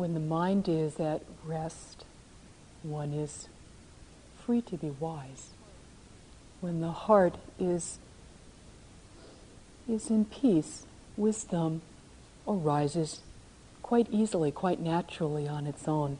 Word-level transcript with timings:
when 0.00 0.14
the 0.14 0.18
mind 0.18 0.66
is 0.66 0.98
at 0.98 1.20
rest, 1.44 2.06
one 2.82 3.12
is 3.12 3.48
free 4.46 4.62
to 4.62 4.78
be 4.78 4.88
wise. 4.88 5.50
When 6.62 6.80
the 6.80 6.90
heart 6.90 7.36
is, 7.58 7.98
is 9.86 10.08
in 10.08 10.24
peace, 10.24 10.86
wisdom 11.18 11.82
arises 12.48 13.20
quite 13.82 14.08
easily, 14.10 14.50
quite 14.50 14.80
naturally 14.80 15.46
on 15.46 15.66
its 15.66 15.86
own. 15.86 16.18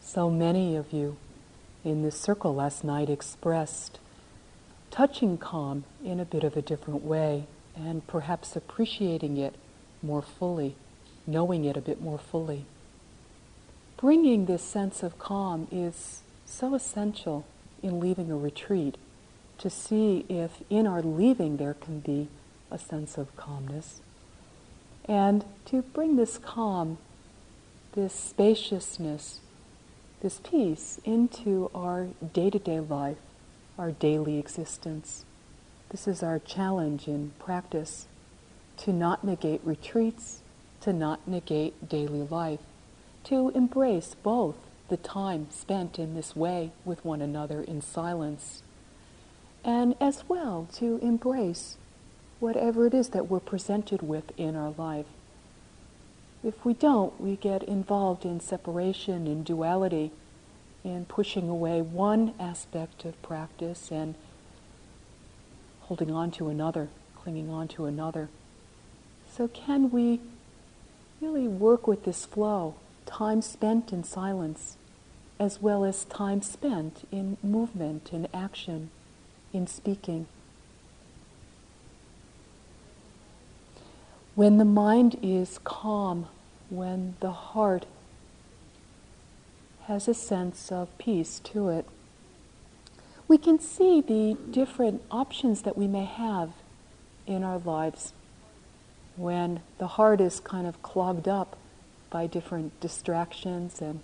So 0.00 0.30
many 0.30 0.76
of 0.76 0.92
you 0.92 1.16
in 1.84 2.04
this 2.04 2.20
circle 2.20 2.54
last 2.54 2.84
night 2.84 3.10
expressed 3.10 3.98
touching 4.92 5.36
calm 5.36 5.82
in 6.04 6.20
a 6.20 6.24
bit 6.24 6.44
of 6.44 6.56
a 6.56 6.62
different 6.62 7.02
way 7.02 7.48
and 7.74 8.06
perhaps 8.06 8.54
appreciating 8.54 9.36
it 9.36 9.56
more 10.00 10.22
fully, 10.22 10.76
knowing 11.26 11.64
it 11.64 11.76
a 11.76 11.80
bit 11.80 12.00
more 12.00 12.18
fully. 12.18 12.64
Bringing 13.96 14.46
this 14.46 14.62
sense 14.62 15.02
of 15.02 15.18
calm 15.18 15.68
is 15.70 16.22
so 16.44 16.74
essential 16.74 17.46
in 17.82 18.00
leaving 18.00 18.30
a 18.30 18.36
retreat 18.36 18.96
to 19.58 19.70
see 19.70 20.24
if 20.28 20.62
in 20.68 20.86
our 20.86 21.02
leaving 21.02 21.56
there 21.56 21.74
can 21.74 22.00
be 22.00 22.28
a 22.70 22.78
sense 22.78 23.16
of 23.16 23.34
calmness. 23.36 24.00
And 25.04 25.44
to 25.66 25.82
bring 25.82 26.16
this 26.16 26.38
calm, 26.38 26.98
this 27.92 28.12
spaciousness, 28.12 29.40
this 30.20 30.40
peace 30.42 31.00
into 31.04 31.70
our 31.74 32.08
day 32.32 32.50
to 32.50 32.58
day 32.58 32.80
life, 32.80 33.18
our 33.78 33.92
daily 33.92 34.38
existence. 34.38 35.24
This 35.90 36.08
is 36.08 36.22
our 36.22 36.38
challenge 36.38 37.06
in 37.06 37.32
practice 37.38 38.06
to 38.78 38.92
not 38.92 39.24
negate 39.24 39.60
retreats, 39.64 40.41
to 40.82 40.92
not 40.92 41.26
negate 41.26 41.88
daily 41.88 42.22
life, 42.22 42.60
to 43.24 43.50
embrace 43.50 44.14
both 44.22 44.56
the 44.88 44.96
time 44.96 45.46
spent 45.50 45.98
in 45.98 46.14
this 46.14 46.36
way 46.36 46.70
with 46.84 47.04
one 47.04 47.22
another 47.22 47.62
in 47.62 47.80
silence, 47.80 48.62
and 49.64 49.94
as 50.00 50.24
well 50.28 50.68
to 50.74 50.98
embrace 50.98 51.76
whatever 52.40 52.86
it 52.86 52.94
is 52.94 53.10
that 53.10 53.30
we're 53.30 53.40
presented 53.40 54.02
with 54.02 54.32
in 54.36 54.56
our 54.56 54.74
life. 54.76 55.06
If 56.44 56.64
we 56.64 56.74
don't, 56.74 57.18
we 57.20 57.36
get 57.36 57.62
involved 57.62 58.24
in 58.24 58.40
separation, 58.40 59.28
in 59.28 59.44
duality, 59.44 60.10
in 60.82 61.04
pushing 61.04 61.48
away 61.48 61.80
one 61.80 62.34
aspect 62.40 63.04
of 63.04 63.20
practice 63.22 63.92
and 63.92 64.16
holding 65.82 66.10
on 66.10 66.32
to 66.32 66.48
another, 66.48 66.88
clinging 67.16 67.48
on 67.48 67.68
to 67.68 67.84
another. 67.84 68.28
So, 69.32 69.46
can 69.46 69.92
we 69.92 70.20
really 71.22 71.46
work 71.46 71.86
with 71.86 72.04
this 72.04 72.26
flow, 72.26 72.74
time 73.06 73.40
spent 73.40 73.92
in 73.92 74.02
silence, 74.02 74.76
as 75.38 75.62
well 75.62 75.84
as 75.84 76.04
time 76.06 76.42
spent 76.42 77.06
in 77.12 77.36
movement, 77.44 78.12
in 78.12 78.26
action, 78.34 78.90
in 79.52 79.66
speaking? 79.68 80.26
When 84.34 84.58
the 84.58 84.64
mind 84.64 85.16
is 85.22 85.60
calm, 85.62 86.26
when 86.70 87.14
the 87.20 87.30
heart 87.30 87.86
has 89.84 90.08
a 90.08 90.14
sense 90.14 90.72
of 90.72 90.96
peace 90.98 91.38
to 91.44 91.68
it, 91.68 91.86
we 93.28 93.38
can 93.38 93.60
see 93.60 94.00
the 94.00 94.36
different 94.50 95.02
options 95.10 95.62
that 95.62 95.78
we 95.78 95.86
may 95.86 96.04
have 96.04 96.50
in 97.26 97.44
our 97.44 97.58
lives 97.58 98.12
when 99.16 99.60
the 99.78 99.86
heart 99.86 100.20
is 100.20 100.40
kind 100.40 100.66
of 100.66 100.82
clogged 100.82 101.28
up 101.28 101.56
by 102.10 102.26
different 102.26 102.78
distractions 102.80 103.80
and 103.80 104.00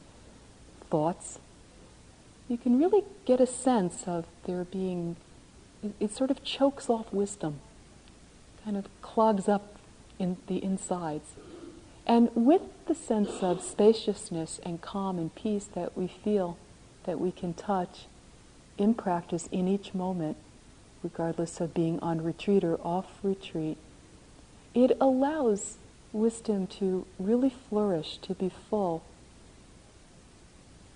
thoughts. 0.91 1.39
You 2.49 2.57
can 2.57 2.79
really 2.79 3.05
get 3.27 3.41
a 3.41 3.47
sense 3.47 4.05
of 4.07 4.27
there 4.45 4.65
being, 4.65 5.17
it, 5.83 5.93
it 6.01 6.13
sort 6.13 6.31
of 6.31 6.43
chokes 6.43 6.89
off 6.89 7.13
wisdom, 7.13 7.61
kind 8.65 8.77
of 8.77 8.87
clogs 9.03 9.49
up 9.49 9.77
in 10.19 10.39
the 10.47 10.63
insides. 10.63 11.31
And 12.07 12.31
with 12.35 12.63
the 12.87 12.95
sense 12.95 13.43
of 13.43 13.63
spaciousness 13.63 14.61
and 14.65 14.81
calm 14.81 15.19
and 15.19 15.35
peace 15.35 15.67
that 15.75 15.97
we 15.97 16.09
feel, 16.09 16.57
that 17.05 17.21
we 17.21 17.31
can 17.31 17.53
touch 17.53 18.07
in 18.79 18.95
practice 18.95 19.47
in 19.53 19.69
each 19.69 19.93
moment, 19.93 20.39
regardless 21.03 21.61
of 21.61 21.75
being 21.75 22.01
on 22.01 22.25
retreat 22.25 22.65
or 22.65 22.81
off 22.81 23.07
retreat, 23.23 23.77
it 24.79 24.97
allows 25.01 25.77
wisdom 26.13 26.67
to 26.67 27.05
really 27.19 27.51
flourish, 27.51 28.19
to 28.19 28.35
be 28.35 28.51
full. 28.71 29.03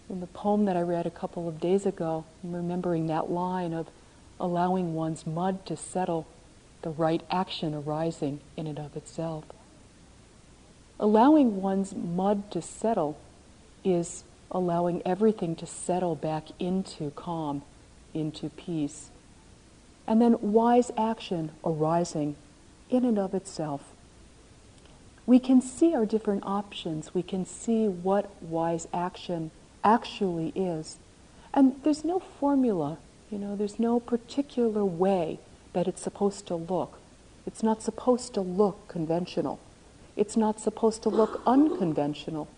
In 0.08 0.20
the 0.20 0.26
poem 0.26 0.66
that 0.66 0.76
I 0.76 0.82
read 0.82 1.06
a 1.06 1.10
couple 1.10 1.48
of 1.48 1.60
days 1.60 1.84
ago, 1.84 2.24
I'm 2.44 2.54
remembering 2.54 3.06
that 3.08 3.30
line 3.30 3.72
of 3.72 3.88
allowing 4.38 4.94
one's 4.94 5.26
mud 5.26 5.66
to 5.66 5.76
settle 5.76 6.26
the 6.82 6.90
right 6.90 7.22
action 7.30 7.74
arising 7.74 8.40
in 8.56 8.66
and 8.66 8.78
of 8.78 8.96
itself. 8.96 9.44
Allowing 11.00 11.60
one's 11.60 11.94
mud 11.94 12.50
to 12.52 12.62
settle 12.62 13.18
is 13.84 14.24
allowing 14.50 15.02
everything 15.04 15.56
to 15.56 15.66
settle 15.66 16.14
back 16.14 16.44
into 16.58 17.10
calm, 17.12 17.62
into 18.14 18.48
peace. 18.50 19.10
And 20.06 20.20
then 20.20 20.36
wise 20.40 20.90
action 20.96 21.50
arising 21.64 22.36
in 22.92 23.04
and 23.04 23.18
of 23.18 23.34
itself. 23.34 23.92
We 25.26 25.38
can 25.38 25.60
see 25.60 25.94
our 25.94 26.04
different 26.04 26.44
options. 26.44 27.14
We 27.14 27.22
can 27.22 27.46
see 27.46 27.86
what 27.86 28.30
wise 28.42 28.88
action 28.92 29.50
actually 29.84 30.52
is. 30.56 30.98
And 31.54 31.80
there's 31.84 32.04
no 32.04 32.18
formula, 32.18 32.98
you 33.30 33.38
know, 33.38 33.54
there's 33.54 33.78
no 33.78 34.00
particular 34.00 34.84
way 34.84 35.38
that 35.72 35.86
it's 35.86 36.02
supposed 36.02 36.46
to 36.46 36.56
look. 36.56 36.98
It's 37.46 37.62
not 37.62 37.82
supposed 37.82 38.34
to 38.34 38.40
look 38.40 38.88
conventional. 38.88 39.58
It's 40.16 40.36
not 40.36 40.60
supposed 40.60 41.02
to 41.02 41.08
look 41.08 41.42
unconventional. 41.46 42.48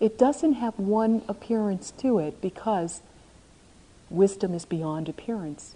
It 0.00 0.18
doesn't 0.18 0.54
have 0.54 0.78
one 0.78 1.22
appearance 1.28 1.92
to 1.98 2.18
it 2.18 2.40
because 2.40 3.00
wisdom 4.10 4.54
is 4.54 4.64
beyond 4.64 5.08
appearance. 5.08 5.74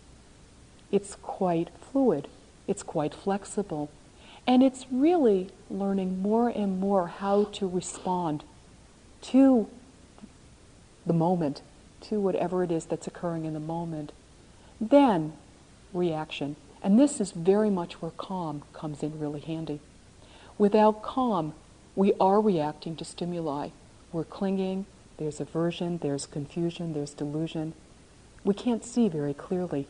It's 0.90 1.14
quite 1.16 1.68
fluid, 1.92 2.28
it's 2.66 2.82
quite 2.82 3.14
flexible, 3.14 3.90
and 4.48 4.62
it's 4.62 4.86
really 4.90 5.50
learning 5.70 6.22
more 6.22 6.48
and 6.48 6.80
more 6.80 7.08
how 7.08 7.44
to 7.44 7.68
respond 7.68 8.42
to 9.20 9.68
the 11.06 11.12
moment, 11.12 11.60
to 12.00 12.18
whatever 12.18 12.64
it 12.64 12.72
is 12.72 12.86
that's 12.86 13.06
occurring 13.06 13.44
in 13.44 13.52
the 13.52 13.60
moment. 13.60 14.10
Then 14.80 15.34
reaction. 15.92 16.56
And 16.82 16.98
this 16.98 17.20
is 17.20 17.32
very 17.32 17.68
much 17.68 18.00
where 18.00 18.10
calm 18.12 18.62
comes 18.72 19.02
in 19.02 19.20
really 19.20 19.40
handy. 19.40 19.80
Without 20.56 21.02
calm, 21.02 21.52
we 21.94 22.14
are 22.18 22.40
reacting 22.40 22.96
to 22.96 23.04
stimuli. 23.04 23.68
We're 24.12 24.24
clinging, 24.24 24.86
there's 25.18 25.40
aversion, 25.40 25.98
there's 25.98 26.24
confusion, 26.24 26.94
there's 26.94 27.12
delusion. 27.12 27.74
We 28.44 28.54
can't 28.54 28.84
see 28.84 29.10
very 29.10 29.34
clearly. 29.34 29.88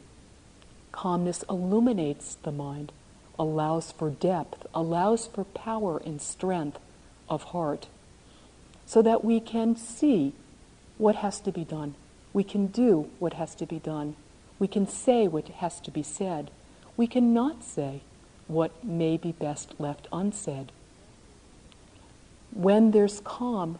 Calmness 0.91 1.45
illuminates 1.49 2.35
the 2.43 2.51
mind, 2.51 2.91
allows 3.39 3.93
for 3.93 4.11
depth, 4.11 4.67
allows 4.75 5.27
for 5.27 5.45
power 5.45 6.01
and 6.05 6.21
strength 6.21 6.79
of 7.29 7.45
heart, 7.45 7.87
so 8.87 9.03
that 9.03 9.25
we 9.25 9.41
can 9.41 9.77
see 9.77 10.33
what 10.97 11.17
has 11.17 11.41
to 11.41 11.53
be 11.53 11.65
done. 11.65 11.95
We 12.33 12.45
can 12.45 12.67
do 12.67 13.11
what 13.19 13.35
has 13.35 13.55
to 13.57 13.67
be 13.67 13.79
done. 13.79 14.17
We 14.59 14.67
can 14.67 14.87
say 14.87 15.29
what 15.29 15.49
has 15.49 15.81
to 15.81 15.91
be 15.91 16.03
said 16.03 16.51
we 16.99 17.07
cannot 17.07 17.63
say 17.63 18.01
what 18.49 18.85
may 18.85 19.17
be 19.17 19.33
best 19.33 19.73
left 19.79 20.09
unsaid. 20.13 20.73
When 22.51 22.91
there's 22.91 23.21
calm, 23.21 23.79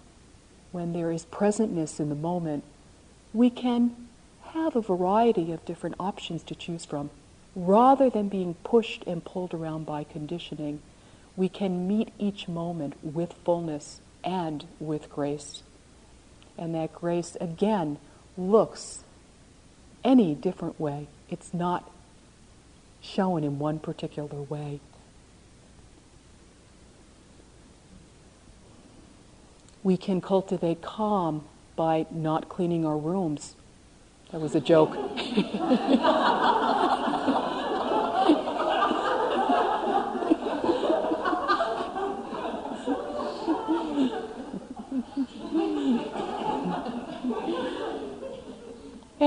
when 0.71 0.93
there 0.93 1.11
is 1.11 1.27
presentness 1.27 1.99
in 1.99 2.11
the 2.11 2.15
moment, 2.15 2.63
we 3.35 3.51
can 3.51 4.09
have 4.53 4.77
a 4.77 4.81
variety 4.81 5.51
of 5.51 5.65
different 5.65 5.97
options 5.99 6.45
to 6.45 6.55
choose 6.55 6.85
from. 6.85 7.11
Rather 7.55 8.09
than 8.11 8.29
being 8.29 8.55
pushed 8.65 9.05
and 9.05 9.25
pulled 9.25 9.53
around 9.53 9.85
by 9.85 10.05
conditioning, 10.05 10.81
we 11.37 11.49
can 11.49 11.87
meet 11.87 12.11
each 12.19 12.49
moment 12.49 12.95
with 13.03 13.33
fullness 13.45 14.01
and 14.25 14.65
with 14.81 15.09
grace. 15.09 15.63
And 16.57 16.75
that 16.75 16.93
grace, 16.93 17.37
again, 17.41 17.99
looks 18.37 19.05
any 20.05 20.35
different 20.35 20.79
way. 20.81 21.07
It's 21.31 21.55
not 21.55 21.91
shown 23.01 23.45
in 23.45 23.59
one 23.59 23.79
particular 23.79 24.43
way. 24.43 24.81
We 29.83 29.97
can 29.97 30.21
cultivate 30.21 30.83
calm 30.83 31.45
by 31.77 32.07
not 32.11 32.49
cleaning 32.49 32.85
our 32.85 32.99
rooms. 32.99 33.55
That 34.33 34.41
was 34.41 34.55
a 34.55 34.61
joke. 34.61 34.91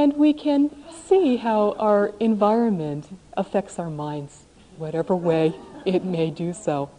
we 0.09 0.33
can 0.33 0.75
see 0.91 1.37
how 1.37 1.73
our 1.77 2.13
environment 2.19 3.07
affects 3.37 3.77
our 3.77 3.89
minds, 3.89 4.43
whatever 4.77 5.15
way 5.15 5.53
it 5.85 6.03
may 6.03 6.29
do 6.31 6.53
so. 6.53 6.89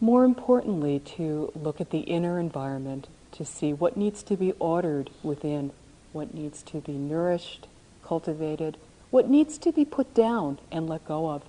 More 0.00 0.24
importantly, 0.24 0.98
to 1.16 1.52
look 1.54 1.80
at 1.80 1.90
the 1.90 2.00
inner 2.00 2.38
environment 2.38 3.08
to 3.32 3.44
see 3.44 3.72
what 3.72 3.96
needs 3.96 4.22
to 4.24 4.36
be 4.36 4.52
ordered 4.58 5.10
within, 5.22 5.72
what 6.12 6.34
needs 6.34 6.62
to 6.64 6.80
be 6.80 6.92
nourished, 6.92 7.66
cultivated, 8.04 8.76
what 9.10 9.28
needs 9.28 9.56
to 9.58 9.72
be 9.72 9.84
put 9.84 10.12
down 10.14 10.58
and 10.70 10.88
let 10.88 11.06
go 11.06 11.30
of. 11.30 11.42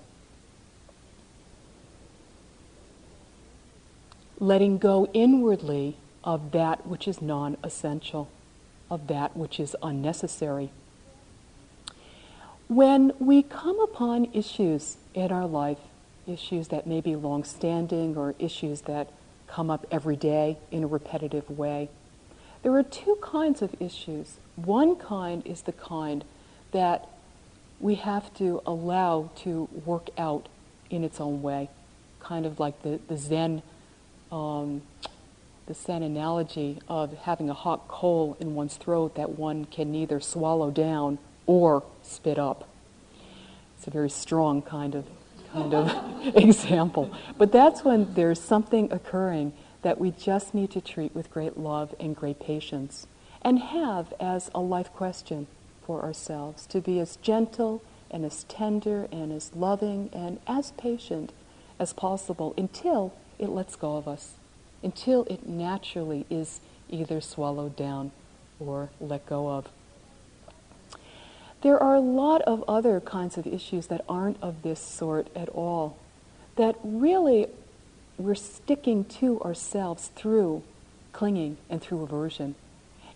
Letting 4.38 4.78
go 4.78 5.06
inwardly 5.12 5.96
of 6.22 6.52
that 6.52 6.86
which 6.86 7.06
is 7.06 7.20
non 7.20 7.56
essential, 7.62 8.30
of 8.90 9.06
that 9.08 9.36
which 9.36 9.58
is 9.58 9.76
unnecessary. 9.82 10.70
When 12.68 13.12
we 13.18 13.42
come 13.42 13.78
upon 13.80 14.28
issues 14.32 14.96
in 15.12 15.30
our 15.30 15.46
life, 15.46 15.78
issues 16.26 16.68
that 16.68 16.86
may 16.86 17.00
be 17.00 17.14
long 17.14 17.44
standing 17.44 18.16
or 18.16 18.34
issues 18.38 18.82
that 18.82 19.10
come 19.46 19.70
up 19.70 19.86
every 19.90 20.16
day 20.16 20.56
in 20.70 20.82
a 20.82 20.86
repetitive 20.86 21.48
way, 21.50 21.90
there 22.62 22.72
are 22.74 22.82
two 22.82 23.18
kinds 23.20 23.60
of 23.60 23.74
issues. 23.80 24.38
One 24.56 24.96
kind 24.96 25.46
is 25.46 25.62
the 25.62 25.72
kind 25.72 26.24
that 26.72 27.06
we 27.78 27.96
have 27.96 28.32
to 28.34 28.62
allow 28.64 29.30
to 29.36 29.68
work 29.84 30.08
out 30.16 30.48
in 30.88 31.04
its 31.04 31.20
own 31.20 31.42
way, 31.42 31.68
kind 32.20 32.46
of 32.46 32.58
like 32.58 32.82
the, 32.82 32.98
the 33.08 33.18
Zen 33.18 33.62
um, 34.32 34.80
the 35.66 35.74
Zen 35.74 36.02
analogy 36.02 36.78
of 36.88 37.16
having 37.18 37.48
a 37.48 37.54
hot 37.54 37.88
coal 37.88 38.36
in 38.38 38.54
one's 38.54 38.76
throat 38.76 39.14
that 39.14 39.38
one 39.38 39.64
can 39.64 39.90
neither 39.90 40.20
swallow 40.20 40.70
down 40.70 41.18
or 41.46 41.82
spit 42.02 42.38
up. 42.38 42.68
It's 43.76 43.86
a 43.86 43.90
very 43.90 44.10
strong 44.10 44.62
kind 44.62 44.94
of 44.94 45.06
kind 45.52 45.72
of 45.72 45.90
example. 46.36 47.14
But 47.38 47.52
that's 47.52 47.84
when 47.84 48.12
there's 48.14 48.40
something 48.40 48.92
occurring 48.92 49.52
that 49.82 50.00
we 50.00 50.10
just 50.10 50.54
need 50.54 50.70
to 50.72 50.80
treat 50.80 51.14
with 51.14 51.30
great 51.30 51.56
love 51.56 51.94
and 52.00 52.16
great 52.16 52.40
patience 52.40 53.06
and 53.42 53.58
have 53.58 54.12
as 54.18 54.50
a 54.54 54.60
life 54.60 54.92
question 54.92 55.46
for 55.86 56.02
ourselves 56.02 56.66
to 56.66 56.80
be 56.80 56.98
as 56.98 57.16
gentle 57.16 57.82
and 58.10 58.24
as 58.24 58.44
tender 58.44 59.06
and 59.12 59.32
as 59.32 59.54
loving 59.54 60.08
and 60.12 60.40
as 60.46 60.72
patient 60.72 61.32
as 61.78 61.92
possible 61.92 62.54
until 62.56 63.12
it 63.38 63.50
lets 63.50 63.76
go 63.76 63.96
of 63.96 64.08
us 64.08 64.34
until 64.84 65.24
it 65.24 65.48
naturally 65.48 66.26
is 66.30 66.60
either 66.88 67.20
swallowed 67.20 67.74
down 67.74 68.12
or 68.60 68.90
let 69.00 69.26
go 69.26 69.50
of. 69.50 69.68
There 71.62 71.82
are 71.82 71.94
a 71.94 72.00
lot 72.00 72.42
of 72.42 72.62
other 72.68 73.00
kinds 73.00 73.38
of 73.38 73.46
issues 73.46 73.86
that 73.86 74.04
aren't 74.08 74.40
of 74.42 74.62
this 74.62 74.80
sort 74.80 75.28
at 75.34 75.48
all, 75.48 75.96
that 76.56 76.76
really 76.84 77.46
we're 78.18 78.34
sticking 78.34 79.04
to 79.04 79.40
ourselves 79.40 80.10
through 80.14 80.62
clinging 81.12 81.56
and 81.70 81.80
through 81.80 82.02
aversion. 82.02 82.54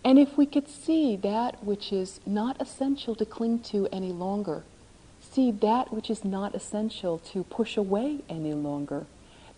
And 0.04 0.18
if 0.18 0.38
we 0.38 0.46
could 0.46 0.68
see 0.68 1.16
that 1.16 1.62
which 1.62 1.92
is 1.92 2.20
not 2.24 2.60
essential 2.60 3.14
to 3.16 3.26
cling 3.26 3.58
to 3.64 3.86
any 3.92 4.12
longer, 4.12 4.62
see 5.20 5.50
that 5.50 5.92
which 5.92 6.08
is 6.08 6.24
not 6.24 6.54
essential 6.54 7.18
to 7.18 7.44
push 7.44 7.76
away 7.76 8.20
any 8.28 8.54
longer, 8.54 9.06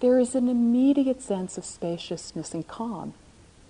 there 0.01 0.19
is 0.19 0.35
an 0.35 0.49
immediate 0.49 1.23
sense 1.23 1.59
of 1.59 1.65
spaciousness 1.65 2.55
and 2.55 2.67
calm. 2.67 3.15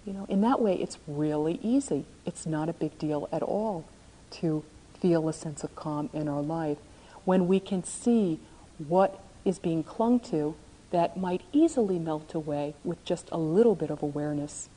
You 0.07 0.13
know, 0.13 0.27
in 0.29 0.41
that 0.43 0.61
way, 0.61 0.75
it's 0.75 0.99
really 1.07 1.59
easy. 1.63 2.05
It's 2.25 2.47
not 2.47 2.69
a 2.69 2.73
big 2.73 2.99
deal 2.99 3.29
at 3.33 3.43
all 3.43 3.85
to 4.33 4.65
feel 5.01 5.29
a 5.29 5.33
sense 5.33 5.65
of 5.65 5.75
calm 5.75 6.09
in 6.13 6.29
our 6.29 6.43
life 6.43 6.79
when 7.25 7.47
we 7.47 7.61
can 7.61 7.85
see 7.85 8.39
what 8.79 9.23
is 9.45 9.59
being 9.59 9.83
clung 9.83 10.21
to 10.21 10.55
that 10.91 11.17
might 11.17 11.43
easily 11.53 11.99
melt 11.99 12.35
away 12.35 12.75
with 12.85 13.05
just 13.05 13.29
a 13.31 13.39
little 13.39 13.75
bit 13.75 13.91
of 13.91 14.03
awareness. 14.03 14.69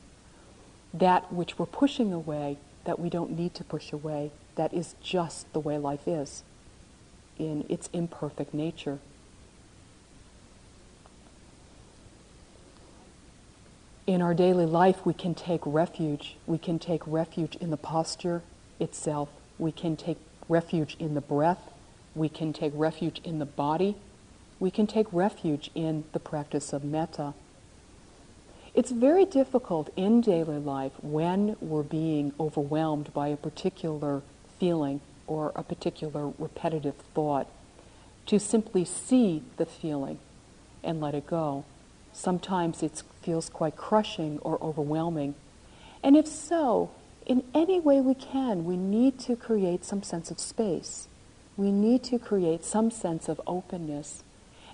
That 0.92 1.32
which 1.32 1.58
we're 1.58 1.66
pushing 1.66 2.12
away, 2.12 2.58
that 2.84 2.98
we 2.98 3.10
don't 3.10 3.36
need 3.36 3.54
to 3.54 3.64
push 3.64 3.92
away, 3.92 4.30
that 4.56 4.72
is 4.72 4.94
just 5.02 5.52
the 5.52 5.60
way 5.60 5.78
life 5.78 6.06
is 6.06 6.44
in 7.38 7.64
its 7.68 7.88
imperfect 7.92 8.54
nature. 8.54 8.98
In 14.06 14.20
our 14.20 14.34
daily 14.34 14.66
life, 14.66 15.04
we 15.04 15.14
can 15.14 15.34
take 15.34 15.62
refuge. 15.64 16.36
We 16.46 16.58
can 16.58 16.78
take 16.78 17.02
refuge 17.06 17.56
in 17.56 17.70
the 17.70 17.76
posture 17.76 18.42
itself. 18.78 19.30
We 19.58 19.72
can 19.72 19.96
take 19.96 20.18
refuge 20.48 20.96
in 20.98 21.14
the 21.14 21.20
breath. 21.20 21.70
We 22.14 22.28
can 22.28 22.52
take 22.52 22.72
refuge 22.74 23.20
in 23.24 23.38
the 23.38 23.46
body. 23.46 23.96
We 24.60 24.70
can 24.70 24.86
take 24.86 25.06
refuge 25.10 25.70
in 25.74 26.04
the 26.12 26.20
practice 26.20 26.72
of 26.72 26.84
metta. 26.84 27.34
It's 28.74 28.90
very 28.90 29.24
difficult 29.24 29.90
in 29.96 30.20
daily 30.20 30.58
life 30.58 30.92
when 31.00 31.56
we're 31.60 31.82
being 31.82 32.32
overwhelmed 32.38 33.12
by 33.14 33.28
a 33.28 33.36
particular 33.36 34.22
feeling 34.58 35.00
or 35.26 35.52
a 35.54 35.62
particular 35.62 36.32
repetitive 36.38 36.96
thought 37.14 37.46
to 38.26 38.38
simply 38.38 38.84
see 38.84 39.42
the 39.56 39.66
feeling 39.66 40.18
and 40.82 41.00
let 41.00 41.14
it 41.14 41.26
go. 41.26 41.64
Sometimes 42.14 42.82
it 42.82 43.02
feels 43.20 43.50
quite 43.50 43.76
crushing 43.76 44.38
or 44.38 44.62
overwhelming. 44.62 45.34
And 46.02 46.16
if 46.16 46.26
so, 46.26 46.90
in 47.26 47.42
any 47.52 47.80
way 47.80 48.00
we 48.00 48.14
can, 48.14 48.64
we 48.64 48.76
need 48.76 49.18
to 49.20 49.36
create 49.36 49.84
some 49.84 50.02
sense 50.02 50.30
of 50.30 50.38
space. 50.38 51.08
We 51.56 51.72
need 51.72 52.04
to 52.04 52.18
create 52.18 52.64
some 52.64 52.90
sense 52.90 53.28
of 53.28 53.40
openness. 53.46 54.22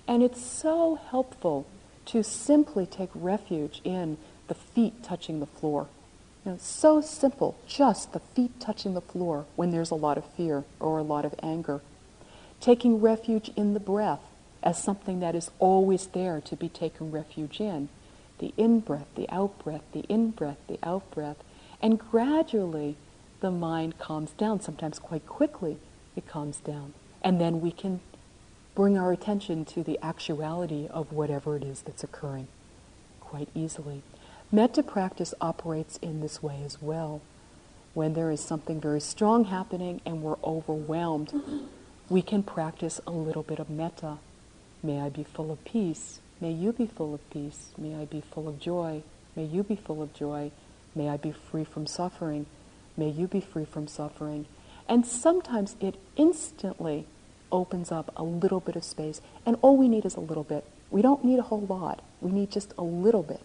And 0.07 0.21
it's 0.21 0.41
so 0.41 0.95
helpful 0.95 1.65
to 2.05 2.23
simply 2.23 2.85
take 2.85 3.09
refuge 3.13 3.81
in 3.83 4.17
the 4.47 4.55
feet 4.55 5.03
touching 5.03 5.39
the 5.39 5.45
floor. 5.45 5.87
You 6.45 6.51
know, 6.51 6.57
so 6.59 7.01
simple, 7.01 7.55
just 7.67 8.13
the 8.13 8.19
feet 8.19 8.59
touching 8.59 8.93
the 8.93 9.01
floor 9.01 9.45
when 9.55 9.71
there's 9.71 9.91
a 9.91 9.95
lot 9.95 10.17
of 10.17 10.25
fear 10.25 10.63
or 10.79 10.97
a 10.97 11.03
lot 11.03 11.25
of 11.25 11.35
anger. 11.41 11.81
Taking 12.59 13.01
refuge 13.01 13.51
in 13.55 13.73
the 13.73 13.79
breath 13.79 14.30
as 14.63 14.81
something 14.81 15.19
that 15.19 15.35
is 15.35 15.49
always 15.59 16.07
there 16.07 16.41
to 16.41 16.55
be 16.55 16.69
taken 16.69 17.11
refuge 17.11 17.59
in. 17.59 17.89
The 18.39 18.53
in 18.57 18.79
breath, 18.79 19.07
the 19.15 19.29
out 19.29 19.57
breath, 19.63 19.83
the 19.91 20.01
in 20.01 20.31
breath, 20.31 20.57
the 20.67 20.79
out 20.83 21.09
breath. 21.11 21.37
And 21.81 21.99
gradually 21.99 22.95
the 23.39 23.51
mind 23.51 23.97
calms 23.97 24.31
down. 24.31 24.61
Sometimes 24.61 24.99
quite 24.99 25.25
quickly 25.25 25.77
it 26.15 26.27
calms 26.27 26.57
down. 26.57 26.93
And 27.23 27.39
then 27.39 27.61
we 27.61 27.71
can 27.71 28.01
bring 28.75 28.97
our 28.97 29.11
attention 29.11 29.65
to 29.65 29.83
the 29.83 29.99
actuality 30.03 30.87
of 30.87 31.11
whatever 31.11 31.55
it 31.55 31.63
is 31.63 31.81
that's 31.81 32.03
occurring 32.03 32.47
quite 33.19 33.49
easily. 33.55 34.01
Metta 34.51 34.83
practice 34.83 35.33
operates 35.39 35.97
in 35.97 36.21
this 36.21 36.43
way 36.43 36.61
as 36.65 36.81
well. 36.81 37.21
When 37.93 38.13
there 38.13 38.31
is 38.31 38.41
something 38.41 38.79
very 38.79 39.01
strong 39.01 39.45
happening 39.45 40.01
and 40.05 40.21
we're 40.21 40.37
overwhelmed, 40.43 41.33
we 42.09 42.21
can 42.21 42.43
practice 42.43 42.99
a 43.07 43.11
little 43.11 43.43
bit 43.43 43.59
of 43.59 43.69
metta 43.69 44.17
May 44.83 44.99
I 44.99 45.09
be 45.09 45.23
full 45.23 45.51
of 45.51 45.63
peace. 45.63 46.19
May 46.39 46.51
you 46.51 46.71
be 46.71 46.87
full 46.87 47.13
of 47.13 47.29
peace. 47.29 47.69
May 47.77 47.95
I 47.95 48.05
be 48.05 48.21
full 48.21 48.47
of 48.47 48.59
joy. 48.59 49.03
May 49.35 49.45
you 49.45 49.63
be 49.63 49.75
full 49.75 50.01
of 50.01 50.13
joy. 50.13 50.51
May 50.95 51.07
I 51.09 51.17
be 51.17 51.31
free 51.31 51.63
from 51.63 51.85
suffering. 51.85 52.47
May 52.97 53.09
you 53.09 53.27
be 53.27 53.41
free 53.41 53.65
from 53.65 53.87
suffering. 53.87 54.47
And 54.89 55.05
sometimes 55.05 55.75
it 55.79 55.95
instantly 56.15 57.05
opens 57.51 57.91
up 57.91 58.11
a 58.17 58.23
little 58.23 58.59
bit 58.59 58.75
of 58.75 58.83
space. 58.83 59.21
And 59.45 59.55
all 59.61 59.77
we 59.77 59.87
need 59.87 60.05
is 60.05 60.15
a 60.15 60.19
little 60.19 60.43
bit. 60.43 60.65
We 60.89 61.01
don't 61.01 61.23
need 61.23 61.39
a 61.39 61.43
whole 61.43 61.61
lot. 61.61 62.01
We 62.19 62.31
need 62.31 62.49
just 62.49 62.73
a 62.77 62.83
little 62.83 63.23
bit 63.23 63.41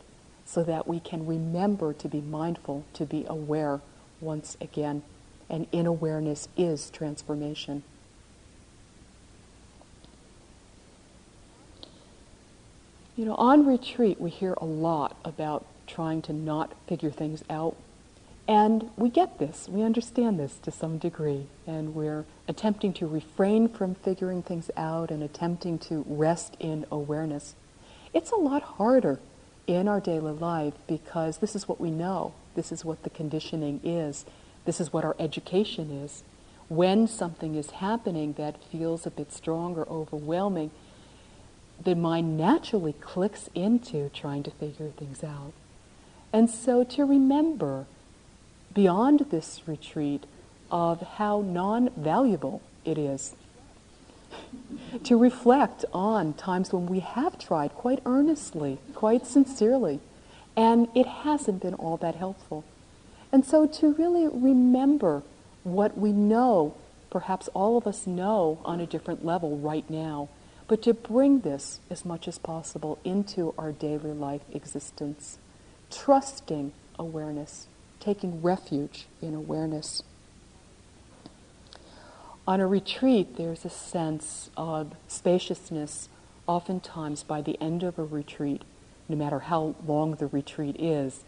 so 0.47 0.62
that 0.62 0.88
we 0.88 1.00
can 1.00 1.26
remember 1.26 1.93
to 1.93 2.09
be 2.09 2.21
mindful, 2.21 2.85
to 2.95 3.05
be 3.05 3.26
aware 3.28 3.81
once 4.21 4.57
again. 4.61 5.02
And 5.50 5.66
in 5.71 5.87
awareness 5.87 6.49
is 6.57 6.88
transformation. 6.90 7.83
You 13.16 13.25
know, 13.25 13.35
on 13.37 13.64
retreat, 13.64 14.20
we 14.20 14.28
hear 14.28 14.52
a 14.58 14.66
lot 14.66 15.16
about 15.25 15.64
trying 15.87 16.20
to 16.23 16.35
not 16.35 16.75
figure 16.87 17.11
things 17.11 17.42
out. 17.49 17.75
And 18.46 18.90
we 18.94 19.08
get 19.08 19.38
this, 19.38 19.70
we 19.70 19.82
understand 19.82 20.38
this 20.38 20.56
to 20.58 20.70
some 20.70 20.99
degree, 20.99 21.46
and 21.66 21.94
we're 21.94 22.26
attempting 22.46 22.92
to 22.92 23.06
refrain 23.06 23.70
from 23.70 23.94
figuring 23.94 24.42
things 24.42 24.70
out 24.76 25.11
and 25.11 25.23
attempting 25.23 25.78
to 25.78 26.04
rest 26.06 26.58
in 26.61 26.85
awareness. 26.90 27.54
It's 28.12 28.30
a 28.32 28.37
lot 28.37 28.62
harder 28.62 29.18
in 29.66 29.88
our 29.88 29.99
daily 29.99 30.35
life 30.35 30.75
because 30.87 31.38
this 31.38 31.56
is 31.56 31.66
what 31.66 31.80
we 31.80 31.90
know, 31.90 32.35
this 32.54 32.70
is 32.70 32.85
what 32.85 33.02
the 33.02 33.11
conditioning 33.11 33.80
is, 33.82 34.26
this 34.66 34.78
is 34.78 34.92
what 34.92 35.06
our 35.06 35.16
education 35.18 35.90
is. 35.90 36.23
When 36.68 37.08
something 37.08 37.54
is 37.54 37.70
happening 37.70 38.35
that 38.35 38.62
feels 38.62 39.06
a 39.06 39.11
bit 39.11 39.32
strong 39.32 39.75
or 39.76 39.88
overwhelming, 39.88 40.70
the 41.83 41.95
mind 41.95 42.37
naturally 42.37 42.92
clicks 42.95 43.49
into 43.54 44.09
trying 44.11 44.42
to 44.45 44.50
figure 44.50 44.90
things 44.90 45.23
out. 45.23 45.52
And 46.33 46.50
so 46.50 46.85
to 46.85 47.04
remember, 47.04 47.87
beyond 48.75 49.26
this 49.30 49.62
retreat, 49.66 50.25
of 50.71 51.00
how 51.16 51.40
non 51.40 51.90
valuable 51.97 52.61
it 52.85 52.99
is. 52.99 53.35
to 55.04 55.16
reflect 55.16 55.85
on 55.92 56.35
times 56.35 56.73
when 56.73 56.87
we 56.87 57.00
have 57.00 57.38
tried 57.38 57.73
quite 57.75 58.00
earnestly, 58.04 58.78
quite 58.95 59.26
sincerely, 59.26 60.00
and 60.56 60.88
it 60.95 61.06
hasn't 61.06 61.62
been 61.62 61.75
all 61.75 61.97
that 61.99 62.16
helpful. 62.16 62.64
And 63.33 63.45
so 63.45 63.66
to 63.66 63.92
really 63.95 64.28
remember 64.28 65.23
what 65.64 65.99
we 65.99 66.12
know, 66.12 66.75
perhaps 67.11 67.49
all 67.54 67.76
of 67.76 67.87
us 67.87 68.06
know 68.06 68.59
on 68.64 68.80
a 68.80 68.87
different 68.87 69.25
level 69.25 69.56
right 69.59 69.88
now, 69.90 70.28
but 70.68 70.82
to 70.82 70.94
bring 70.94 71.40
this 71.40 71.80
as 71.90 72.04
much 72.04 72.26
as 72.26 72.38
possible 72.38 72.99
into 73.04 73.54
our 73.56 73.73
daily 73.73 74.12
life 74.12 74.42
existence, 74.52 75.38
trusting 75.90 76.73
awareness, 76.99 77.68
taking 78.00 78.42
refuge 78.42 79.06
in 79.23 79.35
awareness. 79.35 80.02
On 82.49 82.61
a 82.61 82.66
retreat, 82.66 83.37
there's 83.37 83.64
a 83.64 83.70
sense 83.70 84.50
of 84.56 84.94
spaciousness, 85.08 86.08
oftentimes 86.46 87.23
by 87.23 87.42
the 87.42 87.61
end 87.61 87.82
of 87.82 87.99
a 87.99 88.04
retreat, 88.04 88.62
no 89.08 89.16
matter 89.16 89.40
how 89.40 89.75
long 89.85 90.14
the 90.14 90.26
retreat 90.26 90.76
is. 90.78 91.25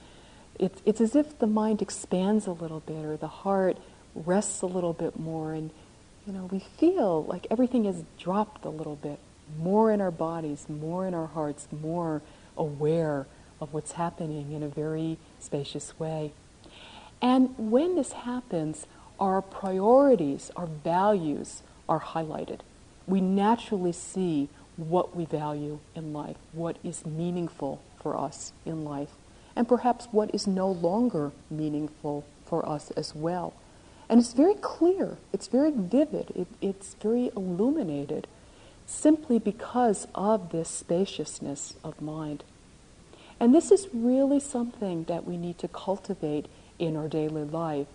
It's, 0.59 0.81
it's 0.85 1.01
as 1.01 1.15
if 1.15 1.39
the 1.39 1.47
mind 1.47 1.83
expands 1.83 2.47
a 2.47 2.53
little 2.53 2.81
bit 2.81 3.05
or 3.05 3.17
the 3.17 3.29
heart 3.29 3.79
rests 4.15 4.63
a 4.63 4.67
little 4.67 4.93
bit 4.93 5.19
more, 5.19 5.53
and 5.53 5.71
you 6.27 6.33
know, 6.33 6.49
we 6.51 6.59
feel 6.59 7.25
like 7.25 7.47
everything 7.51 7.85
has 7.85 8.05
dropped 8.19 8.65
a 8.65 8.71
little 8.71 8.97
bit 8.97 9.19
more 9.57 9.93
in 9.93 10.01
our 10.01 10.11
bodies, 10.11 10.67
more 10.69 11.07
in 11.07 11.15
our 11.15 11.27
hearts, 11.27 11.69
more 11.71 12.23
aware 12.57 13.27
of 13.61 13.73
what's 13.73 13.93
happening 13.93 14.53
in 14.53 14.63
a 14.63 14.69
very 14.69 15.19
spacious 15.41 15.99
way. 15.99 16.33
And 17.21 17.55
when 17.59 17.97
this 17.97 18.13
happens, 18.13 18.87
our 19.19 19.43
priorities, 19.43 20.51
our 20.57 20.67
values 20.67 21.63
are 21.89 22.01
highlighted. 22.01 22.61
We 23.07 23.21
naturally 23.21 23.93
see 23.93 24.49
what 24.77 25.17
we 25.17 25.25
value 25.25 25.81
in 25.95 26.13
life, 26.13 26.37
what 26.53 26.77
is 26.85 27.05
meaningful 27.05 27.81
for 28.01 28.17
us 28.17 28.53
in 28.65 28.85
life, 28.85 29.11
and 29.57 29.67
perhaps 29.67 30.07
what 30.13 30.33
is 30.33 30.47
no 30.47 30.71
longer 30.71 31.33
meaningful 31.51 32.25
for 32.47 32.67
us 32.69 32.93
as 32.93 33.15
well. 33.15 33.55
And 34.09 34.21
it's 34.21 34.33
very 34.33 34.55
clear, 34.55 35.19
it's 35.33 35.49
very 35.49 35.73
vivid, 35.73 36.31
it, 36.35 36.47
it's 36.61 36.95
very 36.95 37.31
illuminated 37.37 38.29
simply 38.89 39.39
because 39.39 40.09
of 40.15 40.51
this 40.51 40.69
spaciousness 40.69 41.75
of 41.85 42.01
mind. 42.01 42.43
And 43.39 43.55
this 43.55 43.71
is 43.71 43.87
really 43.93 44.41
something 44.41 45.05
that 45.05 45.27
we 45.27 45.37
need 45.37 45.59
to 45.59 45.69
cultivate 45.69 46.47
in 46.79 46.97
our 46.97 47.07
daily 47.07 47.45
life 47.45 47.87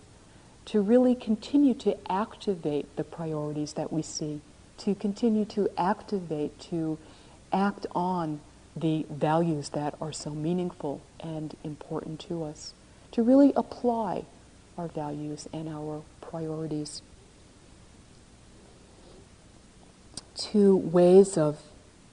to 0.65 0.81
really 0.81 1.15
continue 1.15 1.73
to 1.73 1.97
activate 2.09 2.95
the 2.95 3.03
priorities 3.03 3.73
that 3.73 3.91
we 3.91 4.03
see, 4.03 4.39
to 4.77 4.93
continue 4.93 5.45
to 5.45 5.67
activate, 5.77 6.57
to 6.59 6.97
act 7.51 7.85
on 7.93 8.39
the 8.75 9.05
values 9.09 9.69
that 9.69 9.95
are 10.00 10.13
so 10.13 10.29
meaningful 10.29 11.01
and 11.19 11.57
important 11.63 12.19
to 12.19 12.43
us, 12.43 12.73
to 13.12 13.23
really 13.23 13.51
apply 13.55 14.25
our 14.77 14.88
values 14.88 15.50
and 15.51 15.67
our 15.67 16.03
priorities. 16.21 17.01
Two 20.36 20.75
ways 20.75 21.38
of, 21.38 21.62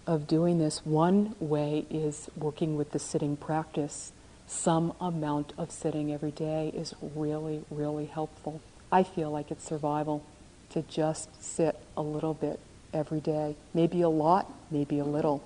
of 0.06 0.26
doing 0.26 0.58
this. 0.58 0.84
One 0.84 1.34
way 1.40 1.86
is 1.90 2.28
working 2.36 2.76
with 2.76 2.92
the 2.92 2.98
sitting 2.98 3.36
practice. 3.36 4.12
Some 4.46 4.94
amount 5.00 5.52
of 5.56 5.70
sitting 5.70 6.12
every 6.12 6.32
day 6.32 6.72
is 6.74 6.94
really, 7.14 7.64
really 7.70 8.06
helpful. 8.06 8.60
I 8.90 9.02
feel 9.02 9.30
like 9.30 9.50
it's 9.50 9.64
survival 9.64 10.24
to 10.70 10.82
just 10.82 11.42
sit 11.42 11.76
a 11.96 12.02
little 12.02 12.34
bit 12.34 12.58
every 12.92 13.20
day. 13.20 13.56
Maybe 13.74 14.02
a 14.02 14.08
lot, 14.08 14.52
maybe 14.70 14.98
a 14.98 15.04
little. 15.04 15.42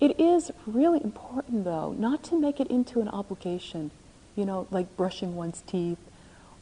It 0.00 0.18
is 0.18 0.50
really 0.66 1.02
important, 1.02 1.64
though, 1.64 1.92
not 1.92 2.22
to 2.24 2.40
make 2.40 2.60
it 2.60 2.68
into 2.68 3.00
an 3.00 3.08
obligation, 3.08 3.90
you 4.34 4.44
know, 4.46 4.66
like 4.70 4.96
brushing 4.96 5.34
one's 5.34 5.62
teeth 5.66 5.98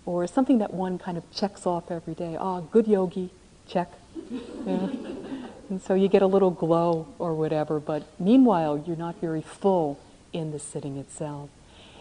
or 0.05 0.27
something 0.27 0.59
that 0.59 0.75
one 0.75 0.99
kind 0.99 1.17
of 1.17 1.31
checks 1.31 1.67
off 1.67 1.91
every 1.91 2.15
day. 2.15 2.37
Ah, 2.39 2.59
oh, 2.59 2.61
good 2.73 2.89
yogi, 2.89 3.31
check. 3.67 3.93
Yeah. 4.67 4.89
And 5.71 5.81
so 5.81 5.95
you 5.95 6.09
get 6.09 6.21
a 6.21 6.27
little 6.27 6.50
glow 6.50 7.07
or 7.21 7.33
whatever, 7.33 7.79
but 7.79 8.03
meanwhile, 8.19 8.83
you're 8.85 8.97
not 8.97 9.21
very 9.21 9.41
full 9.41 10.00
in 10.33 10.50
the 10.50 10.59
sitting 10.59 10.97
itself. 10.97 11.49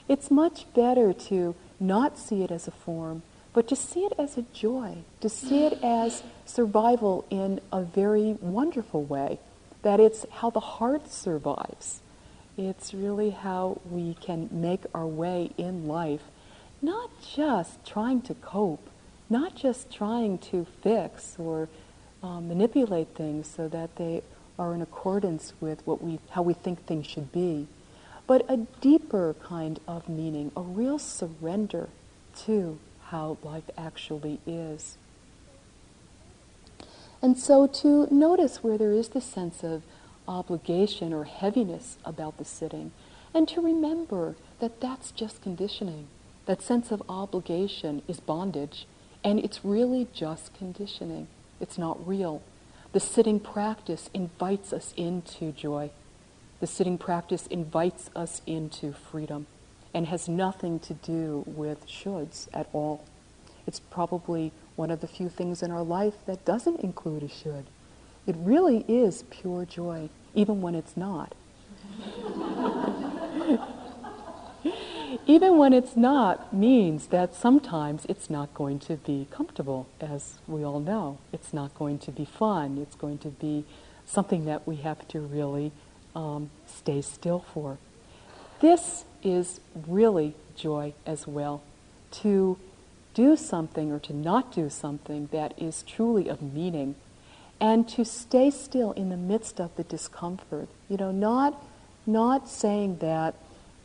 It's 0.07 0.31
much 0.31 0.65
better 0.73 1.13
to 1.13 1.53
not 1.79 2.17
see 2.17 2.43
it 2.43 2.49
as 2.49 2.67
a 2.67 2.71
form, 2.71 3.21
but 3.53 3.67
to 3.67 3.75
see 3.75 4.01
it 4.01 4.13
as 4.17 4.38
a 4.38 4.41
joy, 4.53 4.97
to 5.21 5.29
see 5.29 5.65
it 5.65 5.77
as 5.83 6.23
survival 6.45 7.25
in 7.29 7.61
a 7.71 7.83
very 7.83 8.33
wonderful 8.41 9.03
way, 9.03 9.38
that 9.83 9.99
it's 9.99 10.25
how 10.31 10.49
the 10.49 10.59
heart 10.59 11.11
survives. 11.11 12.01
It's 12.57 12.93
really 12.93 13.29
how 13.29 13.79
we 13.89 14.15
can 14.15 14.49
make 14.51 14.81
our 14.95 15.05
way 15.05 15.51
in 15.59 15.88
life, 15.88 16.23
not 16.81 17.11
just 17.21 17.85
trying 17.85 18.21
to 18.23 18.33
cope, 18.33 18.89
not 19.29 19.55
just 19.55 19.93
trying 19.93 20.39
to 20.39 20.65
fix 20.81 21.35
or 21.38 21.69
um, 22.21 22.47
manipulate 22.47 23.15
things 23.15 23.47
so 23.47 23.67
that 23.67 23.95
they 23.95 24.21
are 24.57 24.73
in 24.73 24.81
accordance 24.81 25.53
with 25.61 25.85
what 25.85 26.01
we, 26.03 26.19
how 26.31 26.41
we 26.41 26.53
think 26.53 26.85
things 26.85 27.07
should 27.07 27.31
be, 27.31 27.67
but 28.27 28.45
a 28.49 28.57
deeper 28.81 29.35
kind 29.41 29.79
of 29.88 30.09
meaning, 30.09 30.51
a 30.55 30.61
real 30.61 30.99
surrender 30.99 31.89
to 32.35 32.77
how 33.05 33.38
life 33.43 33.69
actually 33.77 34.39
is. 34.45 34.97
And 37.21 37.38
so 37.38 37.67
to 37.67 38.07
notice 38.11 38.63
where 38.63 38.77
there 38.77 38.91
is 38.91 39.09
the 39.09 39.21
sense 39.21 39.63
of 39.63 39.83
obligation 40.27 41.11
or 41.11 41.23
heaviness 41.23 41.97
about 42.05 42.38
the 42.38 42.45
sitting, 42.45 42.91
and 43.33 43.47
to 43.47 43.61
remember 43.61 44.35
that 44.59 44.79
that's 44.79 45.11
just 45.11 45.41
conditioning. 45.41 46.07
That 46.45 46.61
sense 46.61 46.91
of 46.91 47.03
obligation 47.09 48.01
is 48.07 48.19
bondage, 48.19 48.88
and 49.23 49.39
it's 49.39 49.63
really 49.63 50.07
just 50.13 50.53
conditioning. 50.53 51.27
It's 51.59 51.77
not 51.77 52.05
real. 52.07 52.41
The 52.91 52.99
sitting 52.99 53.39
practice 53.39 54.09
invites 54.13 54.73
us 54.73 54.93
into 54.97 55.51
joy. 55.51 55.91
The 56.59 56.67
sitting 56.67 56.97
practice 56.97 57.47
invites 57.47 58.09
us 58.15 58.41
into 58.45 58.93
freedom 58.93 59.47
and 59.93 60.07
has 60.07 60.27
nothing 60.27 60.79
to 60.79 60.93
do 60.93 61.43
with 61.45 61.87
shoulds 61.87 62.47
at 62.53 62.67
all. 62.73 63.05
It's 63.67 63.79
probably 63.79 64.51
one 64.75 64.91
of 64.91 65.01
the 65.01 65.07
few 65.07 65.29
things 65.29 65.61
in 65.61 65.71
our 65.71 65.83
life 65.83 66.15
that 66.25 66.45
doesn't 66.45 66.79
include 66.79 67.23
a 67.23 67.27
should. 67.27 67.65
It 68.25 68.35
really 68.37 68.85
is 68.87 69.23
pure 69.29 69.65
joy, 69.65 70.09
even 70.33 70.61
when 70.61 70.75
it's 70.75 70.97
not. 70.97 71.35
even 75.25 75.57
when 75.57 75.73
it's 75.73 75.95
not, 75.95 76.53
means 76.53 77.07
that 77.07 77.33
sometimes 77.33 78.05
it's 78.09 78.29
not 78.29 78.53
going 78.53 78.79
to 78.79 78.95
be 78.97 79.27
comfortable, 79.31 79.87
as 79.99 80.39
we 80.47 80.63
all 80.63 80.79
know. 80.79 81.17
It's 81.31 81.53
not 81.53 81.73
going 81.75 81.99
to 81.99 82.11
be 82.11 82.25
fun. 82.25 82.77
It's 82.77 82.95
going 82.95 83.17
to 83.19 83.29
be 83.29 83.65
something 84.05 84.45
that 84.45 84.67
we 84.67 84.77
have 84.77 85.07
to 85.09 85.19
really 85.19 85.71
um, 86.15 86.49
stay 86.67 87.01
still 87.01 87.45
for. 87.53 87.77
This 88.59 89.05
is 89.23 89.59
really 89.87 90.35
joy 90.55 90.93
as 91.05 91.27
well. 91.27 91.63
To 92.11 92.57
do 93.13 93.35
something 93.35 93.91
or 93.91 93.99
to 93.99 94.13
not 94.13 94.51
do 94.51 94.69
something 94.69 95.29
that 95.31 95.53
is 95.57 95.83
truly 95.83 96.27
of 96.27 96.41
meaning 96.41 96.95
and 97.59 97.87
to 97.89 98.05
stay 98.05 98.49
still 98.49 98.91
in 98.93 99.09
the 99.09 99.17
midst 99.17 99.59
of 99.59 99.75
the 99.75 99.83
discomfort. 99.83 100.69
You 100.87 100.97
know, 100.97 101.11
not, 101.11 101.61
not 102.05 102.47
saying 102.47 102.97
that 102.97 103.35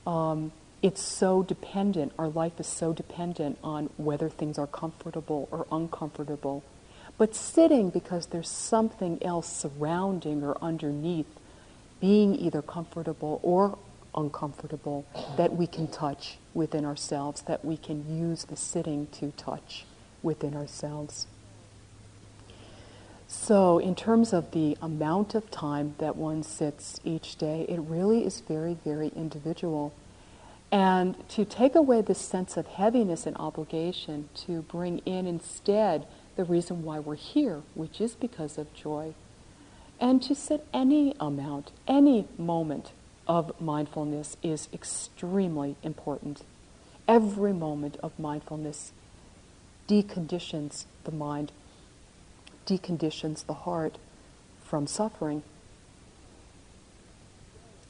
um, 0.07 0.53
it's 0.85 1.01
so 1.01 1.43
dependent, 1.43 2.13
our 2.19 2.29
life 2.29 2.61
is 2.61 2.67
so 2.67 2.93
dependent 2.93 3.57
on 3.65 3.89
whether 3.97 4.29
things 4.29 4.59
are 4.59 4.67
comfortable 4.67 5.49
or 5.51 5.67
uncomfortable. 5.73 6.63
But 7.17 7.35
sitting 7.35 7.89
because 7.89 8.27
there's 8.27 8.51
something 8.51 9.19
else 9.23 9.51
surrounding 9.51 10.43
or 10.43 10.59
underneath 10.61 11.41
being 12.03 12.35
either 12.35 12.61
comfortable 12.61 13.41
or 13.43 13.79
uncomfortable 14.15 15.07
that 15.39 15.57
we 15.57 15.67
can 15.67 15.89
touch 15.89 16.37
within 16.53 16.85
ourselves, 16.85 17.41
that 17.43 17.65
we 17.65 17.79
can 17.79 18.05
use 18.15 18.45
the 18.45 18.57
sitting 18.57 19.07
to 19.07 19.31
touch 19.39 19.87
within 20.23 20.55
ourselves. 20.55 21.27
So, 23.27 23.79
in 23.79 23.95
terms 23.95 24.35
of 24.35 24.51
the 24.51 24.77
amount 24.83 25.35
of 25.35 25.51
time 25.51 25.95
that 25.97 26.15
one 26.15 26.43
sits 26.43 27.01
each 27.05 27.37
day, 27.37 27.65
it 27.71 27.81
really 27.81 28.27
is 28.27 28.41
very, 28.41 28.75
very 28.85 29.09
individual. 29.17 29.95
And 30.75 31.29
to 31.29 31.45
take 31.45 31.77
away 31.77 32.01
this 32.03 32.19
sense 32.19 32.57
of 32.57 32.67
heaviness 32.67 33.27
and 33.27 33.37
obligation, 33.37 34.29
to 34.47 34.63
bring 34.63 34.99
in 35.07 35.25
instead 35.25 36.05
the 36.35 36.43
reason 36.43 36.83
why 36.83 36.99
we're 36.99 37.15
here, 37.15 37.63
which 37.75 38.01
is 38.01 38.17
because 38.17 38.59
of 38.59 38.75
joy. 38.75 39.15
And 40.01 40.21
to 40.25 40.35
set 40.35 40.67
any 40.75 41.15
amount, 41.21 41.71
any 41.87 42.27
moment 42.37 42.91
of 43.29 43.53
mindfulness 43.61 44.37
is 44.43 44.69
extremely 44.73 45.77
important. 45.85 46.43
Every 47.07 47.53
moment 47.53 47.97
of 48.03 48.19
mindfulness 48.19 48.91
deconditions 49.87 50.87
the 51.05 51.13
mind, 51.13 51.53
deconditions 52.67 53.47
the 53.47 53.55
heart 53.55 53.97
from 54.65 54.89
suffering. 54.89 55.45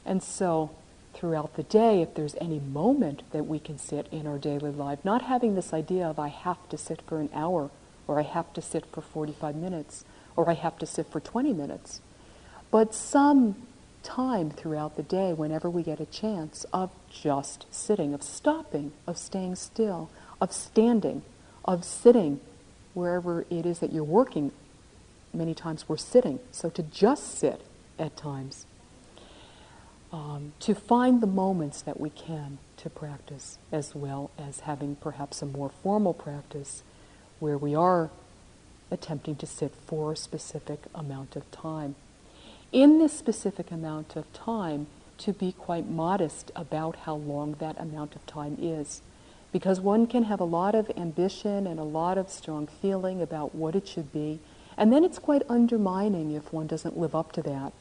And 0.04 0.22
so, 0.22 0.72
throughout 1.14 1.54
the 1.54 1.62
day, 1.62 2.02
if 2.02 2.14
there's 2.14 2.37
any 2.40 2.59
moment 2.59 3.23
that 3.33 3.47
we 3.47 3.59
can 3.59 3.78
sit 3.78 4.06
in 4.11 4.26
our 4.26 4.38
daily 4.38 4.71
life, 4.71 4.99
not 5.04 5.23
having 5.23 5.54
this 5.54 5.73
idea 5.73 6.06
of 6.06 6.18
I 6.18 6.28
have 6.28 6.68
to 6.68 6.78
sit 6.78 7.02
for 7.02 7.21
an 7.21 7.30
hour, 7.35 7.71
or 8.06 8.18
I 8.18 8.23
have 8.23 8.52
to 8.54 8.62
sit 8.62 8.85
for 8.87 9.00
45 9.00 9.56
minutes, 9.56 10.04
or 10.37 10.50
I 10.50 10.54
have 10.54 10.78
to 10.78 10.87
sit 10.87 11.06
for 11.11 11.21
20 11.21 11.52
minutes, 11.52 12.00
but 12.71 12.94
some 12.94 13.56
time 14.02 14.50
throughout 14.50 14.97
the 14.97 15.02
day, 15.02 15.33
whenever 15.33 15.71
we 15.71 15.83
get 15.83 15.99
a 15.99 16.06
chance, 16.06 16.64
of 16.73 16.90
just 17.11 17.66
sitting, 17.71 18.12
of 18.14 18.23
stopping, 18.23 18.92
of 19.06 19.16
staying 19.16 19.56
still, 19.56 20.11
of 20.40 20.52
standing, 20.52 21.23
of 21.64 21.85
sitting 21.85 22.40
wherever 22.92 23.47
it 23.50 23.66
is 23.66 23.78
that 23.80 23.92
you're 23.92 24.04
working. 24.04 24.52
Many 25.33 25.54
times 25.54 25.88
we're 25.88 25.97
sitting, 25.97 26.38
so 26.52 26.71
to 26.71 26.83
just 26.83 27.38
sit 27.38 27.62
at 27.99 28.16
times. 28.16 28.66
Um, 30.14 30.52
to 30.61 30.76
find 30.76 31.21
the 31.21 31.26
moments 31.26 31.83
that 31.83 31.99
we 31.99 32.09
can 32.09 32.59
to 32.76 32.88
practice, 32.88 33.59
as 33.73 33.97
well 33.97 34.30
as 34.38 34.61
having 34.61 34.94
perhaps 34.94 35.42
a 35.42 35.47
more 35.47 35.73
formal 35.83 36.14
practice 36.14 36.85
where 37.40 37.59
we 37.59 37.75
are 37.75 38.11
attempting 38.92 39.35
to 39.35 39.47
sit 39.47 39.73
for 39.87 40.12
a 40.12 40.16
specific 40.16 40.83
amount 40.94 41.35
of 41.35 41.50
time. 41.50 41.97
In 42.71 43.00
this 43.00 43.12
specific 43.12 43.73
amount 43.73 44.14
of 44.14 44.33
time, 44.33 44.87
to 45.18 45.33
be 45.33 45.50
quite 45.50 45.88
modest 45.88 46.52
about 46.54 46.94
how 47.06 47.16
long 47.16 47.56
that 47.59 47.76
amount 47.80 48.14
of 48.14 48.25
time 48.25 48.56
is 48.61 49.02
because 49.50 49.80
one 49.80 50.06
can 50.06 50.25
have 50.25 50.38
a 50.38 50.44
lot 50.44 50.76
of 50.76 50.92
ambition 50.97 51.66
and 51.66 51.80
a 51.80 51.85
lot 51.85 52.18
of 52.18 52.30
strong 52.30 52.68
feeling 52.80 53.21
about 53.21 53.52
what 53.52 53.75
it 53.75 53.88
should 53.88 54.12
be, 54.12 54.38
and 54.76 54.92
then 54.92 55.02
it's 55.02 55.18
quite 55.18 55.42
undermining 55.49 56.30
if 56.30 56.52
one 56.52 56.68
doesn't 56.68 56.97
live 56.97 57.16
up 57.16 57.33
to 57.33 57.42
that. 57.42 57.73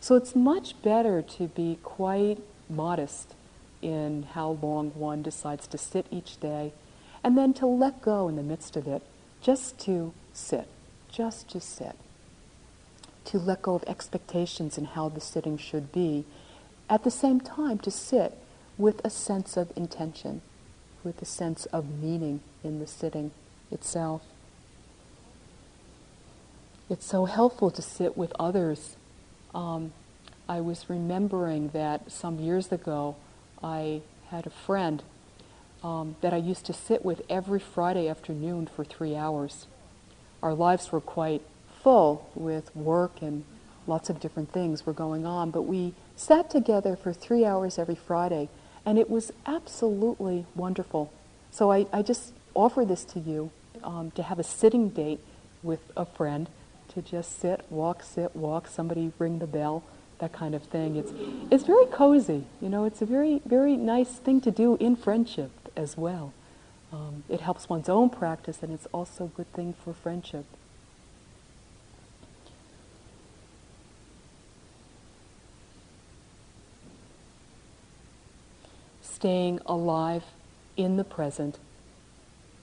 So 0.00 0.16
it's 0.16 0.34
much 0.34 0.80
better 0.82 1.22
to 1.22 1.48
be 1.48 1.78
quite 1.82 2.38
modest 2.68 3.34
in 3.82 4.24
how 4.34 4.58
long 4.62 4.90
one 4.94 5.22
decides 5.22 5.66
to 5.68 5.78
sit 5.78 6.06
each 6.10 6.40
day, 6.40 6.72
and 7.22 7.36
then 7.36 7.52
to 7.54 7.66
let 7.66 8.02
go 8.02 8.28
in 8.28 8.36
the 8.36 8.42
midst 8.42 8.76
of 8.76 8.86
it, 8.86 9.02
just 9.42 9.78
to 9.80 10.12
sit, 10.32 10.66
just 11.10 11.48
to 11.50 11.60
sit. 11.60 11.96
To 13.26 13.38
let 13.38 13.62
go 13.62 13.74
of 13.74 13.84
expectations 13.84 14.78
and 14.78 14.88
how 14.88 15.08
the 15.08 15.20
sitting 15.20 15.58
should 15.58 15.92
be, 15.92 16.24
at 16.88 17.04
the 17.04 17.10
same 17.10 17.40
time 17.40 17.78
to 17.80 17.90
sit 17.90 18.36
with 18.76 19.00
a 19.04 19.10
sense 19.10 19.56
of 19.56 19.72
intention 19.76 20.40
with 21.04 21.20
a 21.22 21.24
sense 21.26 21.66
of 21.66 22.00
meaning 22.00 22.40
in 22.62 22.78
the 22.78 22.86
sitting 22.86 23.30
itself. 23.70 24.22
It's 26.88 27.06
so 27.06 27.24
helpful 27.26 27.70
to 27.70 27.82
sit 27.82 28.16
with 28.16 28.32
others. 28.38 28.96
Um, 29.54 29.92
I 30.48 30.60
was 30.60 30.86
remembering 30.88 31.68
that 31.68 32.10
some 32.10 32.38
years 32.38 32.72
ago 32.72 33.16
I 33.62 34.02
had 34.30 34.46
a 34.46 34.50
friend 34.50 35.02
um, 35.82 36.16
that 36.20 36.32
I 36.32 36.36
used 36.36 36.66
to 36.66 36.72
sit 36.72 37.04
with 37.04 37.22
every 37.28 37.60
Friday 37.60 38.08
afternoon 38.08 38.66
for 38.66 38.84
three 38.84 39.16
hours. 39.16 39.66
Our 40.42 40.54
lives 40.54 40.92
were 40.92 41.00
quite 41.00 41.42
full 41.82 42.28
with 42.34 42.74
work 42.76 43.22
and 43.22 43.44
lots 43.86 44.10
of 44.10 44.20
different 44.20 44.52
things 44.52 44.86
were 44.86 44.92
going 44.92 45.26
on, 45.26 45.50
but 45.50 45.62
we 45.62 45.94
sat 46.16 46.50
together 46.50 46.96
for 46.96 47.12
three 47.12 47.44
hours 47.44 47.78
every 47.78 47.94
Friday 47.94 48.48
and 48.84 48.98
it 48.98 49.10
was 49.10 49.32
absolutely 49.46 50.46
wonderful. 50.54 51.12
So 51.50 51.70
I, 51.70 51.86
I 51.92 52.02
just 52.02 52.32
offer 52.54 52.84
this 52.84 53.04
to 53.04 53.20
you 53.20 53.50
um, 53.82 54.10
to 54.12 54.22
have 54.22 54.38
a 54.38 54.44
sitting 54.44 54.90
date 54.90 55.20
with 55.62 55.80
a 55.96 56.04
friend, 56.04 56.48
to 56.90 57.02
just 57.02 57.40
sit, 57.40 57.64
walk, 57.70 58.02
sit, 58.02 58.34
walk, 58.34 58.66
somebody 58.66 59.12
ring 59.18 59.38
the 59.38 59.46
bell, 59.46 59.82
that 60.18 60.32
kind 60.32 60.54
of 60.54 60.62
thing. 60.64 60.96
It's, 60.96 61.12
it's 61.50 61.64
very 61.64 61.86
cozy. 61.86 62.44
You 62.60 62.68
know, 62.68 62.84
it's 62.84 63.02
a 63.02 63.06
very, 63.06 63.40
very 63.44 63.76
nice 63.76 64.12
thing 64.18 64.40
to 64.42 64.50
do 64.50 64.76
in 64.76 64.96
friendship 64.96 65.50
as 65.76 65.96
well. 65.96 66.32
Um, 66.92 67.24
it 67.28 67.40
helps 67.40 67.68
one's 67.68 67.88
own 67.88 68.10
practice 68.10 68.62
and 68.62 68.72
it's 68.72 68.86
also 68.92 69.26
a 69.26 69.28
good 69.28 69.52
thing 69.52 69.74
for 69.84 69.92
friendship. 69.92 70.44
staying 79.20 79.60
alive 79.66 80.24
in 80.78 80.96
the 80.96 81.04
present. 81.04 81.58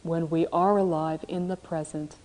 When 0.02 0.28
we 0.28 0.48
are 0.48 0.76
alive 0.76 1.24
in 1.28 1.50
the 1.50 1.56
present, 1.56 2.16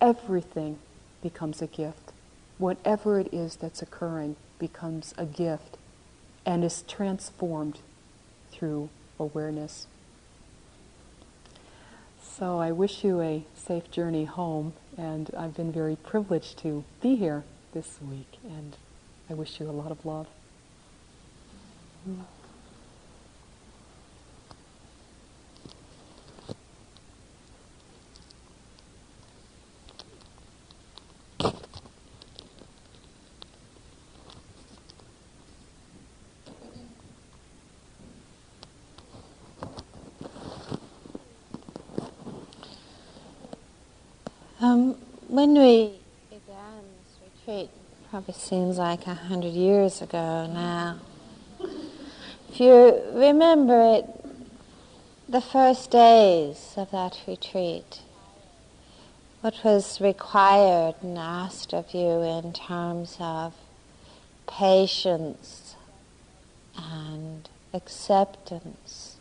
everything 0.00 0.78
becomes 1.24 1.62
a 1.62 1.66
gift. 1.66 2.12
Whatever 2.58 3.18
it 3.18 3.32
is 3.32 3.56
that's 3.56 3.82
occurring 3.82 4.36
becomes 4.58 5.14
a 5.18 5.24
gift 5.24 5.78
and 6.46 6.62
is 6.62 6.82
transformed 6.82 7.80
through 8.52 8.90
awareness. 9.18 9.86
So 12.22 12.60
I 12.60 12.70
wish 12.72 13.02
you 13.04 13.22
a 13.22 13.44
safe 13.54 13.90
journey 13.90 14.26
home, 14.26 14.74
and 14.98 15.30
I've 15.36 15.54
been 15.54 15.72
very 15.72 15.96
privileged 15.96 16.58
to 16.58 16.84
be 17.00 17.16
here 17.16 17.44
this 17.72 17.98
week, 18.02 18.38
and 18.44 18.76
I 19.30 19.34
wish 19.34 19.58
you 19.58 19.68
a 19.68 19.72
lot 19.72 19.90
of 19.90 20.04
love. 20.04 20.26
Mm. 22.06 22.24
Um, 44.60 44.96
when 45.34 45.54
we 45.54 45.98
began 46.30 46.84
this 47.02 47.18
retreat, 47.44 47.70
probably 48.08 48.34
seems 48.34 48.78
like 48.78 49.04
a 49.08 49.14
hundred 49.14 49.52
years 49.52 50.00
ago 50.00 50.46
now. 50.46 51.00
If 52.48 52.60
you 52.60 53.02
remember 53.12 53.96
it, 53.96 54.06
the 55.28 55.40
first 55.40 55.90
days 55.90 56.74
of 56.76 56.92
that 56.92 57.20
retreat, 57.26 58.02
what 59.40 59.56
was 59.64 60.00
required 60.00 60.94
and 61.02 61.18
asked 61.18 61.74
of 61.74 61.92
you 61.92 62.22
in 62.22 62.52
terms 62.52 63.16
of 63.18 63.54
patience 64.46 65.74
and 66.78 67.48
acceptance 67.72 69.16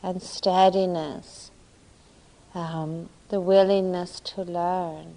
and 0.00 0.22
steadiness 0.22 1.47
um, 2.58 3.08
the 3.28 3.40
willingness 3.40 4.18
to 4.20 4.42
learn 4.42 5.14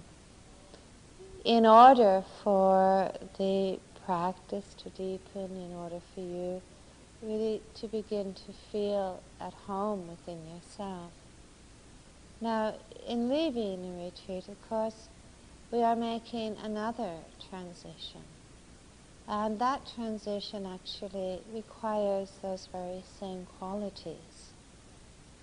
in 1.44 1.66
order 1.66 2.22
for 2.42 3.12
the 3.36 3.80
practice 4.06 4.74
to 4.78 4.88
deepen, 4.90 5.50
in 5.56 5.74
order 5.74 6.00
for 6.14 6.20
you 6.20 6.62
really 7.20 7.60
to 7.74 7.88
begin 7.88 8.34
to 8.34 8.52
feel 8.70 9.20
at 9.40 9.52
home 9.66 10.08
within 10.08 10.38
yourself. 10.54 11.10
Now, 12.40 12.74
in 13.08 13.28
leaving 13.28 13.82
the 13.82 14.04
retreat, 14.04 14.48
of 14.48 14.68
course, 14.68 15.08
we 15.72 15.82
are 15.82 15.96
making 15.96 16.56
another 16.62 17.12
transition. 17.48 18.22
And 19.26 19.58
that 19.58 19.80
transition 19.94 20.66
actually 20.66 21.40
requires 21.52 22.30
those 22.42 22.68
very 22.72 23.02
same 23.20 23.46
qualities 23.58 24.50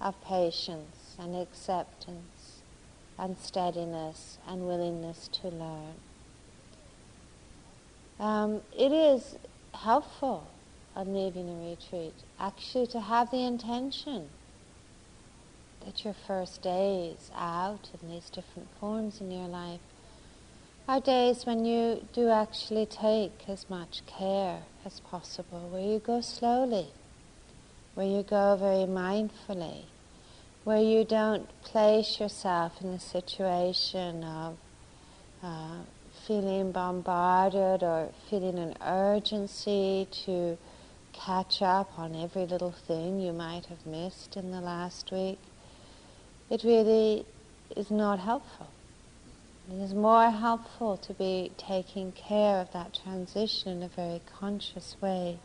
of 0.02 0.22
patience 0.24 0.99
and 1.20 1.36
acceptance 1.36 2.62
and 3.18 3.38
steadiness 3.38 4.38
and 4.48 4.66
willingness 4.66 5.28
to 5.28 5.50
learn. 5.50 5.96
Um, 8.20 8.62
it 8.78 8.92
is 8.92 9.38
helpful 9.74 10.48
on 10.96 11.14
leaving 11.14 11.50
a 11.50 11.70
retreat 11.70 12.14
actually 12.40 12.88
to 12.88 13.00
have 13.00 13.32
the 13.32 13.44
intention 13.46 14.30
that 15.86 16.04
your 16.04 16.16
first 16.28 16.62
days 16.62 17.32
out 17.36 17.90
in 18.02 18.10
these 18.10 18.30
different 18.30 18.68
forms 18.80 19.22
in 19.22 19.32
your 19.32 19.48
life 19.48 19.80
are 20.88 21.00
days 21.00 21.46
when 21.46 21.66
you 21.66 22.06
do 22.14 22.30
actually 22.30 22.86
take 22.86 23.48
as 23.48 23.70
much 23.70 24.02
care 24.08 24.64
as 24.84 25.00
possible, 25.02 25.70
where 25.70 25.84
you 25.84 26.00
go 26.00 26.20
slowly, 26.20 26.88
where 27.94 28.08
you 28.08 28.24
go 28.24 28.56
very 28.56 28.88
mindfully, 28.88 29.84
where 30.70 30.84
you 30.84 31.04
don't 31.04 31.50
place 31.64 32.20
yourself 32.20 32.74
in 32.82 32.90
a 32.90 33.00
situation 33.00 34.24
of 34.24 34.56
uh, 35.42 35.80
feeling 36.28 36.72
bombarded 36.72 37.82
or 37.82 38.08
feeling 38.30 38.60
an 38.60 38.76
urgency 38.86 40.08
to 40.12 40.56
catch 41.12 41.64
up 41.64 41.98
on 41.98 42.16
every 42.16 42.46
little 42.46 42.76
thing 42.88 43.20
you 43.20 43.34
might 43.34 43.66
have 43.66 43.84
missed 43.84 44.38
in 44.38 44.52
the 44.52 44.62
last 44.62 45.10
week. 45.12 45.40
It 46.52 46.64
really 46.64 47.26
is 47.76 47.90
not 47.90 48.20
helpful. 48.20 48.68
It 49.72 49.82
is 49.82 49.96
more 49.96 50.30
helpful 50.30 50.98
to 50.98 51.16
be 51.16 51.52
taking 51.58 52.12
care 52.12 52.58
of 52.58 52.72
that 52.74 52.94
transition 52.94 53.78
in 53.78 53.82
a 53.82 53.88
very 53.88 54.22
conscious 54.40 54.96
way. 55.02 55.40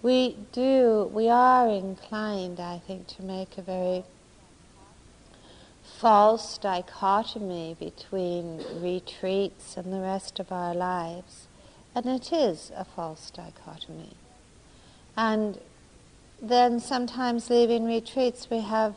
We 0.00 0.36
do, 0.52 1.10
we 1.12 1.28
are 1.28 1.68
inclined, 1.68 2.60
I 2.60 2.80
think, 2.86 3.08
to 3.16 3.22
make 3.24 3.58
a 3.58 3.62
very 3.62 4.04
false 5.96 6.58
dichotomy 6.58 7.76
between 7.78 8.62
retreats 8.80 9.76
and 9.76 9.92
the 9.92 10.00
rest 10.00 10.38
of 10.38 10.52
our 10.52 10.74
lives. 10.74 11.48
And 11.94 12.06
it 12.06 12.32
is 12.32 12.70
a 12.76 12.84
false 12.84 13.30
dichotomy. 13.30 14.14
And 15.16 15.58
then 16.40 16.78
sometimes 16.78 17.50
leaving 17.50 17.84
retreats, 17.84 18.48
we 18.50 18.60
have 18.60 18.94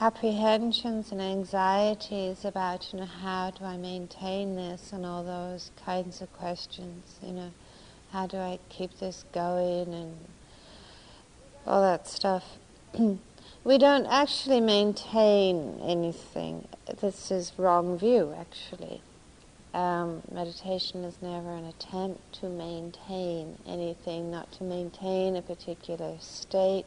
apprehensions 0.00 1.12
and 1.12 1.20
anxieties 1.20 2.44
about, 2.44 2.90
you 2.92 3.00
know, 3.00 3.06
how 3.06 3.50
do 3.50 3.64
I 3.64 3.76
maintain 3.76 4.56
this 4.56 4.92
and 4.92 5.04
all 5.04 5.22
those 5.22 5.70
kinds 5.84 6.22
of 6.22 6.32
questions, 6.32 7.18
you 7.22 7.32
know, 7.32 7.50
how 8.12 8.26
do 8.26 8.38
I 8.38 8.58
keep 8.70 8.98
this 8.98 9.24
going 9.32 9.92
and 9.92 10.16
all 11.66 11.82
that 11.82 12.08
stuff. 12.08 12.44
we 13.62 13.76
don't 13.76 14.06
actually 14.06 14.60
maintain 14.60 15.78
anything. 15.82 16.66
This 17.00 17.30
is 17.30 17.52
wrong 17.58 17.98
view, 17.98 18.34
actually. 18.38 19.02
Um, 19.74 20.22
meditation 20.32 21.04
is 21.04 21.16
never 21.20 21.54
an 21.54 21.66
attempt 21.66 22.40
to 22.40 22.48
maintain 22.48 23.58
anything, 23.66 24.30
not 24.30 24.50
to 24.52 24.64
maintain 24.64 25.36
a 25.36 25.42
particular 25.42 26.16
state, 26.20 26.86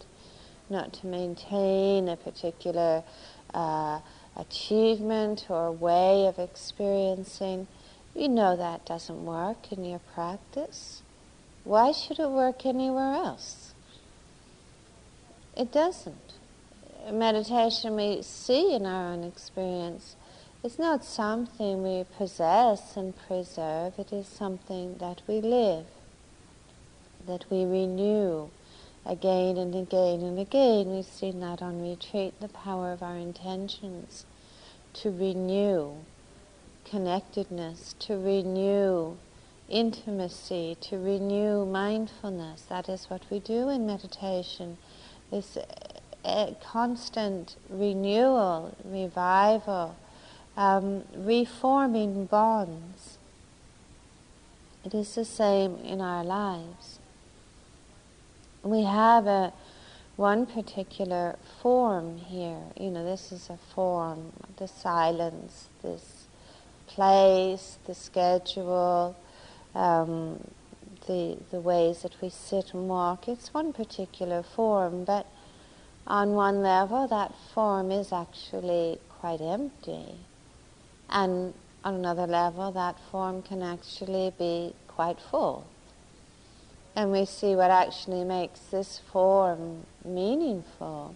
not 0.70 0.94
to 0.94 1.08
maintain 1.08 2.10
a 2.10 2.18
particular 2.18 3.04
uh, 3.54 4.00
achievement 4.36 5.46
or 5.50 5.72
way 5.72 6.26
of 6.26 6.40
experiencing. 6.40 7.68
You 8.16 8.30
know 8.30 8.58
that 8.58 8.86
doesn't 8.86 9.24
work 9.24 9.72
in 9.72 9.86
your 9.86 10.02
practice. 10.14 11.04
Why 11.64 11.92
should 11.92 12.20
it 12.20 12.30
work 12.30 12.66
anywhere 12.66 13.14
else? 13.14 13.74
It 15.56 15.72
doesn't. 15.72 16.34
Meditation 17.12 17.96
we 17.96 18.22
see 18.22 18.74
in 18.74 18.86
our 18.86 19.12
own 19.12 19.24
experience 19.24 20.16
is 20.64 20.80
not 20.80 21.04
something 21.04 21.84
we 21.84 22.06
possess 22.18 22.96
and 22.96 23.14
preserve, 23.28 24.00
it 24.00 24.14
is 24.14 24.26
something 24.26 24.96
that 25.00 25.22
we 25.28 25.42
live, 25.42 25.86
that 27.28 27.44
we 27.50 27.66
renew 27.66 28.50
again 29.06 29.58
and 29.58 29.76
again 29.76 30.22
and 30.22 30.40
again. 30.40 30.96
We've 30.96 31.06
seen 31.06 31.42
that 31.42 31.62
on 31.62 31.82
retreat, 31.82 32.40
the 32.40 32.48
power 32.48 32.94
of 32.94 33.04
our 33.04 33.18
intentions 33.18 34.26
to 34.94 35.12
renew 35.12 35.96
connectedness, 36.86 37.96
to 38.00 38.18
renew 38.18 39.18
intimacy, 39.68 40.78
to 40.82 40.98
renew 40.98 41.66
mindfulness. 41.66 42.62
That 42.64 42.88
is 42.88 43.10
what 43.10 43.24
we 43.30 43.40
do 43.40 43.68
in 43.68 43.86
meditation. 43.86 44.78
This 45.32 45.58
a 46.26 46.56
constant 46.62 47.56
renewal, 47.70 48.76
revival 48.84 49.96
um, 50.56 51.04
reforming 51.16 52.26
bonds. 52.26 53.18
It 54.86 54.94
is 54.94 55.16
the 55.16 55.26
same 55.26 55.78
in 55.78 56.02
our 56.02 56.24
lives. 56.24 57.00
We 58.64 58.84
have 58.84 59.28
a 59.28 59.54
one 60.16 60.46
particular 60.46 61.38
form 61.62 62.18
here. 62.18 62.62
You 62.80 62.92
know, 62.92 63.04
this 63.04 63.32
is 63.32 63.50
a 63.50 63.58
form, 63.74 64.34
the 64.58 64.68
silence, 64.68 65.70
this 65.82 66.28
place, 66.88 67.78
the 67.86 67.96
schedule, 67.96 69.16
um, 69.74 70.40
the 71.08 71.38
the 71.52 71.60
ways 71.60 72.04
that 72.04 72.22
we 72.22 72.30
sit 72.30 72.74
and 72.74 72.88
walk. 72.88 73.28
It's 73.28 73.54
one 73.54 73.74
particular 73.74 74.44
form, 74.44 75.04
but 75.04 75.26
on 76.08 76.34
one 76.34 76.62
level, 76.62 77.08
that 77.08 77.34
form 77.54 77.92
is 77.92 78.12
actually 78.12 79.00
quite 79.20 79.42
empty. 79.42 80.16
And 81.10 81.54
on 81.84 81.96
another 81.96 82.28
level, 82.28 82.72
that 82.72 82.98
form 83.12 83.42
can 83.42 83.62
actually 83.62 84.34
be 84.38 84.74
quite 84.88 85.20
full. 85.20 85.68
And 86.96 87.12
we 87.12 87.26
see 87.26 87.56
what 87.56 87.72
actually 87.72 88.24
makes 88.24 88.60
this 88.60 89.00
form 89.12 89.86
meaningful 90.06 91.16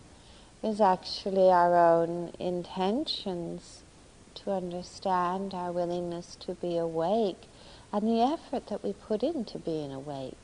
is 0.64 0.82
actually 0.82 1.50
our 1.50 1.76
own 1.76 2.34
intentions 2.40 3.84
to 4.36 4.52
understand, 4.52 5.54
our 5.54 5.72
willingness 5.72 6.36
to 6.40 6.54
be 6.56 6.78
awake, 6.78 7.44
and 7.94 8.08
the 8.08 8.22
effort 8.22 8.68
that 8.68 8.84
we 8.84 8.94
put 8.94 9.24
into 9.24 9.60
being 9.60 9.92
awake. 9.92 10.38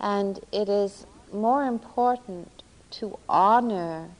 And 0.00 0.40
it 0.50 0.68
is 0.68 1.06
more 1.32 1.64
important 1.64 2.61
to 2.92 3.18
honor 3.28 4.10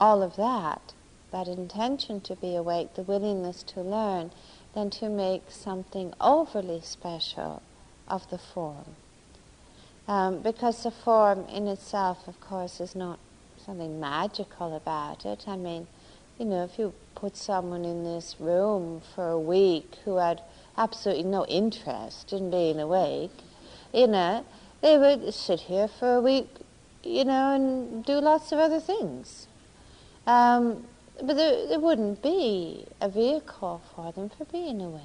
all 0.00 0.22
of 0.22 0.36
that 0.36 0.92
that 1.30 1.46
intention 1.46 2.20
to 2.22 2.34
be 2.36 2.54
awake, 2.54 2.94
the 2.94 3.02
willingness 3.02 3.62
to 3.62 3.80
learn, 3.80 4.30
than 4.74 4.90
to 4.90 5.08
make 5.08 5.42
something 5.50 6.12
overly 6.20 6.80
special 6.82 7.62
of 8.06 8.28
the 8.30 8.38
form. 8.38 8.96
Um, 10.06 10.40
because 10.40 10.82
the 10.82 10.90
form 10.90 11.44
in 11.52 11.66
itself, 11.66 12.26
of 12.26 12.40
course, 12.40 12.80
is 12.80 12.94
not 12.94 13.18
something 13.64 14.00
magical 14.00 14.74
about 14.74 15.26
it. 15.26 15.44
I 15.46 15.56
mean, 15.56 15.86
you 16.38 16.46
know, 16.46 16.64
if 16.64 16.78
you 16.78 16.94
put 17.14 17.36
someone 17.36 17.84
in 17.84 18.04
this 18.04 18.36
room 18.38 19.02
for 19.14 19.28
a 19.28 19.40
week 19.40 19.96
who 20.04 20.16
had 20.16 20.40
absolutely 20.78 21.24
no 21.24 21.44
interest 21.46 22.32
in 22.32 22.50
being 22.50 22.80
awake, 22.80 23.32
you 23.92 24.06
know, 24.06 24.46
they 24.80 24.96
would 24.96 25.34
sit 25.34 25.60
here 25.60 25.88
for 25.88 26.14
a 26.14 26.20
week, 26.20 26.48
you 27.08 27.24
know, 27.24 27.54
and 27.54 28.04
do 28.04 28.14
lots 28.20 28.52
of 28.52 28.58
other 28.58 28.80
things. 28.80 29.46
Um, 30.26 30.84
but 31.20 31.36
there, 31.36 31.66
there 31.66 31.80
wouldn't 31.80 32.22
be 32.22 32.86
a 33.00 33.08
vehicle 33.08 33.80
for 33.94 34.12
them 34.12 34.28
for 34.28 34.44
being 34.44 34.80
awake. 34.80 35.02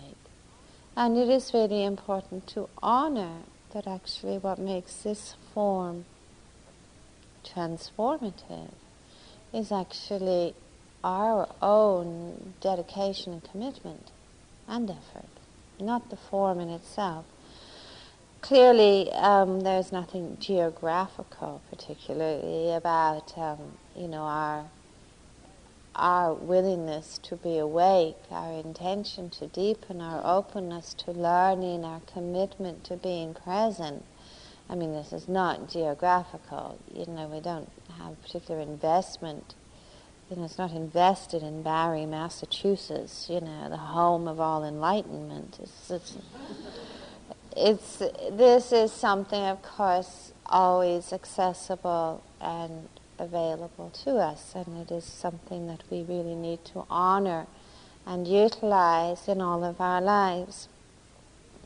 And 0.95 1.17
it 1.17 1.29
is 1.29 1.53
really 1.53 1.83
important 1.83 2.45
to 2.47 2.69
honor 2.81 3.37
that 3.73 3.87
actually 3.87 4.37
what 4.37 4.59
makes 4.59 4.97
this 4.97 5.35
form 5.53 6.05
transformative 7.43 8.71
is 9.51 9.71
actually 9.71 10.53
our 11.03 11.49
own 11.61 12.53
dedication 12.61 13.33
and 13.33 13.43
commitment 13.43 14.11
and 14.67 14.89
effort, 14.89 15.29
not 15.79 16.09
the 16.09 16.15
form 16.15 16.59
in 16.59 16.69
itself. 16.69 17.25
Clearly, 18.43 19.09
um, 19.13 19.61
there's 19.61 19.93
nothing 19.93 20.35
geographical, 20.37 21.61
particularly 21.69 22.73
about 22.73 23.37
um, 23.37 23.77
you 23.95 24.09
know 24.09 24.23
our 24.23 24.65
our 25.95 26.33
willingness 26.33 27.19
to 27.19 27.37
be 27.37 27.57
awake, 27.57 28.17
our 28.29 28.51
intention 28.51 29.29
to 29.29 29.47
deepen, 29.47 30.01
our 30.01 30.21
openness 30.25 30.93
to 30.95 31.11
learning, 31.11 31.85
our 31.85 32.01
commitment 32.01 32.83
to 32.83 32.97
being 32.97 33.33
present. 33.33 34.03
I 34.69 34.75
mean, 34.75 34.91
this 34.91 35.13
is 35.13 35.29
not 35.29 35.69
geographical. 35.69 36.79
You 36.93 37.05
know, 37.05 37.27
we 37.27 37.39
don't 37.39 37.71
have 37.97 38.21
particular 38.21 38.59
investment. 38.59 39.55
You 40.29 40.35
know, 40.35 40.43
it's 40.43 40.57
not 40.57 40.71
invested 40.71 41.43
in 41.43 41.63
Barre, 41.63 42.05
Massachusetts. 42.05 43.27
You 43.29 43.39
know, 43.39 43.69
the 43.69 43.77
home 43.77 44.27
of 44.27 44.41
all 44.41 44.65
enlightenment. 44.65 45.59
It's, 45.63 45.89
it's, 45.89 46.17
it's 47.55 47.97
this 48.31 48.71
is 48.71 48.91
something, 48.91 49.43
of 49.43 49.61
course, 49.61 50.31
always 50.45 51.13
accessible 51.13 52.23
and 52.41 52.87
available 53.19 53.89
to 54.03 54.15
us, 54.17 54.53
and 54.55 54.77
it 54.77 54.91
is 54.91 55.03
something 55.03 55.67
that 55.67 55.83
we 55.89 56.03
really 56.03 56.35
need 56.35 56.65
to 56.65 56.85
honor 56.89 57.47
and 58.05 58.27
utilize 58.27 59.27
in 59.27 59.41
all 59.41 59.63
of 59.63 59.79
our 59.79 60.01
lives. 60.01 60.67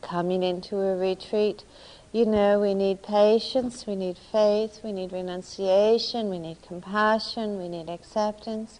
Coming 0.01 0.43
into 0.43 0.77
a 0.77 0.95
retreat, 0.95 1.63
you 2.11 2.25
know, 2.25 2.59
we 2.59 2.73
need 2.73 3.01
patience, 3.01 3.87
we 3.87 3.95
need 3.95 4.17
faith, 4.17 4.81
we 4.83 4.91
need 4.91 5.11
renunciation, 5.11 6.29
we 6.29 6.39
need 6.39 6.61
compassion, 6.61 7.57
we 7.57 7.67
need 7.67 7.89
acceptance. 7.89 8.79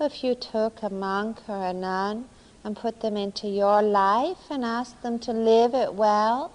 If 0.00 0.24
you 0.24 0.34
took 0.34 0.82
a 0.82 0.90
monk 0.90 1.40
or 1.48 1.64
a 1.64 1.72
nun 1.72 2.28
and 2.66 2.76
put 2.76 3.00
them 3.00 3.16
into 3.16 3.46
your 3.46 3.80
life 3.80 4.50
and 4.50 4.64
ask 4.64 5.00
them 5.02 5.20
to 5.20 5.32
live 5.32 5.72
it 5.72 5.94
well, 5.94 6.52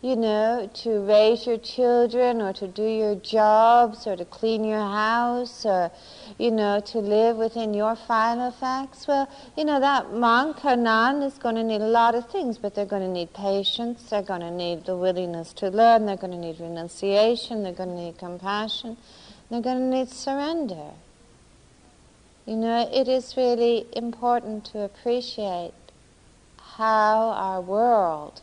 you 0.00 0.16
know, 0.16 0.70
to 0.72 1.00
raise 1.00 1.46
your 1.46 1.58
children 1.58 2.40
or 2.40 2.54
to 2.54 2.66
do 2.66 2.82
your 2.82 3.14
jobs 3.16 4.06
or 4.06 4.16
to 4.16 4.24
clean 4.24 4.64
your 4.64 4.80
house 4.80 5.66
or, 5.66 5.92
you 6.38 6.50
know, 6.50 6.80
to 6.80 6.98
live 7.00 7.36
within 7.36 7.74
your 7.74 7.94
final 7.94 8.48
effects. 8.48 9.06
Well, 9.06 9.28
you 9.54 9.66
know, 9.66 9.78
that 9.80 10.14
monk 10.14 10.64
or 10.64 10.76
nun 10.76 11.20
is 11.20 11.34
going 11.34 11.56
to 11.56 11.62
need 11.62 11.82
a 11.82 11.92
lot 12.00 12.14
of 12.14 12.30
things, 12.30 12.56
but 12.56 12.74
they're 12.74 12.86
going 12.86 13.02
to 13.02 13.12
need 13.12 13.34
patience, 13.34 14.04
they're 14.08 14.22
going 14.22 14.40
to 14.40 14.50
need 14.50 14.86
the 14.86 14.96
willingness 14.96 15.52
to 15.60 15.68
learn, 15.68 16.06
they're 16.06 16.16
going 16.16 16.32
to 16.32 16.38
need 16.38 16.58
renunciation, 16.58 17.64
they're 17.64 17.74
going 17.74 17.90
to 17.90 18.02
need 18.02 18.16
compassion, 18.16 18.96
they're 19.50 19.60
going 19.60 19.90
to 19.90 19.96
need 19.98 20.08
surrender. 20.08 20.92
You 22.50 22.56
know, 22.56 22.90
it 22.92 23.06
is 23.06 23.36
really 23.36 23.86
important 23.92 24.64
to 24.72 24.80
appreciate 24.82 25.72
how 26.58 27.28
our 27.28 27.60
world 27.60 28.40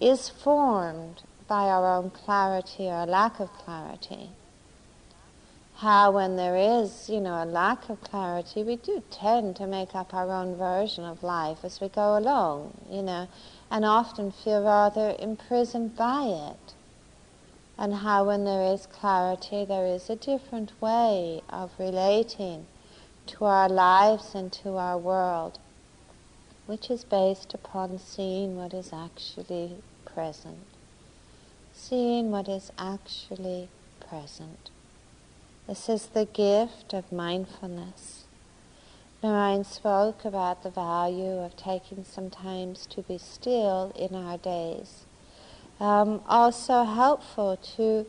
is 0.00 0.28
formed 0.28 1.24
by 1.48 1.64
our 1.64 1.96
own 1.96 2.10
clarity 2.10 2.84
or 2.84 3.06
lack 3.06 3.40
of 3.40 3.52
clarity. 3.54 4.30
How, 5.78 6.12
when 6.12 6.36
there 6.36 6.54
is, 6.54 7.10
you 7.10 7.20
know, 7.20 7.42
a 7.42 7.44
lack 7.44 7.88
of 7.88 8.00
clarity, 8.02 8.62
we 8.62 8.76
do 8.76 9.02
tend 9.10 9.56
to 9.56 9.66
make 9.66 9.96
up 9.96 10.14
our 10.14 10.30
own 10.30 10.54
version 10.54 11.02
of 11.02 11.24
life 11.24 11.64
as 11.64 11.80
we 11.80 11.88
go 11.88 12.16
along, 12.16 12.72
you 12.88 13.02
know, 13.02 13.26
and 13.68 13.84
often 13.84 14.30
feel 14.30 14.62
rather 14.62 15.16
imprisoned 15.18 15.96
by 15.96 16.52
it. 16.52 16.74
And 17.76 17.94
how, 17.94 18.28
when 18.28 18.44
there 18.44 18.72
is 18.72 18.86
clarity, 18.86 19.64
there 19.64 19.86
is 19.86 20.08
a 20.08 20.14
different 20.14 20.80
way 20.80 21.42
of 21.50 21.72
relating 21.80 22.66
to 23.28 23.44
our 23.44 23.68
lives 23.68 24.34
and 24.34 24.52
to 24.52 24.76
our 24.76 24.98
world, 24.98 25.58
which 26.66 26.90
is 26.90 27.04
based 27.04 27.54
upon 27.54 27.98
seeing 27.98 28.56
what 28.56 28.74
is 28.74 28.92
actually 28.92 29.76
present 30.04 30.66
seeing 31.78 32.30
what 32.30 32.48
is 32.48 32.72
actually 32.76 33.68
present. 34.00 34.70
This 35.68 35.88
is 35.88 36.06
the 36.06 36.24
gift 36.24 36.92
of 36.92 37.12
mindfulness. 37.12 38.24
Narayan 39.22 39.64
spoke 39.64 40.24
about 40.24 40.62
the 40.62 40.70
value 40.70 41.38
of 41.38 41.56
taking 41.56 42.04
some 42.04 42.30
time 42.30 42.74
to 42.90 43.02
be 43.02 43.18
still 43.18 43.92
in 43.96 44.14
our 44.14 44.38
days. 44.38 45.04
Um, 45.78 46.20
also 46.28 46.84
helpful 46.84 47.58
to 47.76 48.06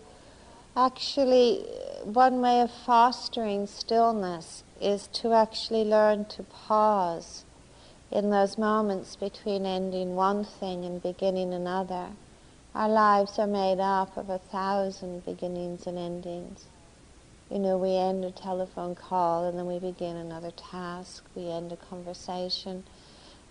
actually, 0.75 1.65
one 2.03 2.41
way 2.41 2.61
of 2.61 2.71
fostering 2.71 3.67
stillness 3.67 4.63
is 4.81 5.07
to 5.07 5.33
actually 5.33 5.83
learn 5.83 6.25
to 6.25 6.43
pause 6.43 7.43
in 8.11 8.29
those 8.29 8.57
moments 8.57 9.15
between 9.15 9.65
ending 9.65 10.15
one 10.15 10.43
thing 10.43 10.85
and 10.85 11.01
beginning 11.01 11.53
another. 11.53 12.07
Our 12.73 12.89
lives 12.89 13.37
are 13.39 13.47
made 13.47 13.79
up 13.79 14.15
of 14.17 14.29
a 14.29 14.37
thousand 14.37 15.25
beginnings 15.25 15.85
and 15.87 15.97
endings. 15.97 16.65
You 17.49 17.59
know, 17.59 17.77
we 17.77 17.95
end 17.95 18.23
a 18.23 18.31
telephone 18.31 18.95
call 18.95 19.45
and 19.45 19.57
then 19.57 19.65
we 19.65 19.79
begin 19.79 20.15
another 20.15 20.51
task. 20.51 21.23
We 21.35 21.49
end 21.49 21.71
a 21.71 21.77
conversation 21.77 22.83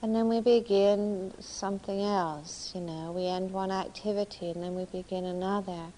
and 0.00 0.14
then 0.14 0.28
we 0.28 0.40
begin 0.40 1.32
something 1.40 2.00
else. 2.00 2.72
You 2.74 2.80
know, 2.80 3.12
we 3.12 3.26
end 3.26 3.50
one 3.50 3.72
activity 3.72 4.50
and 4.50 4.62
then 4.62 4.76
we 4.76 4.84
begin 4.84 5.24
another. 5.24 5.92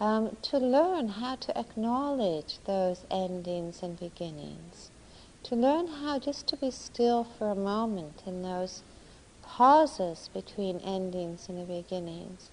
Um, 0.00 0.36
to 0.42 0.58
learn 0.58 1.08
how 1.08 1.36
to 1.36 1.56
acknowledge 1.58 2.58
those 2.66 3.06
endings 3.10 3.82
and 3.82 3.98
beginnings. 3.98 4.90
To 5.44 5.54
learn 5.56 5.86
how 5.86 6.18
just 6.18 6.48
to 6.48 6.56
be 6.56 6.70
still 6.70 7.24
for 7.24 7.50
a 7.50 7.54
moment 7.54 8.22
in 8.26 8.42
those 8.42 8.82
pauses 9.42 10.30
between 10.34 10.78
endings 10.80 11.48
and 11.48 11.58
the 11.58 11.64
beginnings 11.64 12.50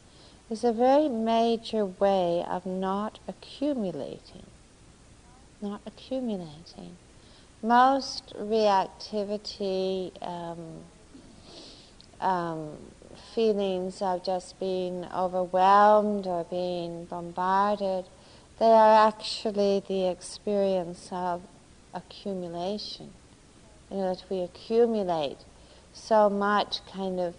is 0.49 0.63
a 0.63 0.73
very 0.73 1.09
major 1.09 1.85
way 1.85 2.45
of 2.47 2.65
not 2.65 3.19
accumulating. 3.27 4.45
Not 5.61 5.81
accumulating. 5.85 6.97
Most 7.63 8.33
reactivity 8.35 10.11
um, 10.21 10.83
um, 12.19 12.77
feelings 13.33 14.01
of 14.01 14.23
just 14.23 14.59
being 14.59 15.05
overwhelmed 15.13 16.27
or 16.27 16.43
being 16.45 17.05
bombarded, 17.05 18.05
they 18.59 18.71
are 18.71 19.07
actually 19.07 19.83
the 19.87 20.07
experience 20.07 21.09
of 21.11 21.41
accumulation. 21.93 23.11
You 23.89 23.97
know, 23.97 24.13
that 24.13 24.23
we 24.29 24.41
accumulate 24.41 25.39
so 25.93 26.29
much 26.29 26.85
kind 26.85 27.19
of 27.19 27.35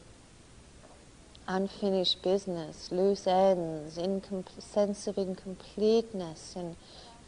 unfinished 1.48 2.22
business, 2.22 2.90
loose 2.92 3.26
ends, 3.26 3.96
incom- 3.96 4.60
sense 4.60 5.06
of 5.06 5.18
incompleteness 5.18 6.54
in 6.56 6.76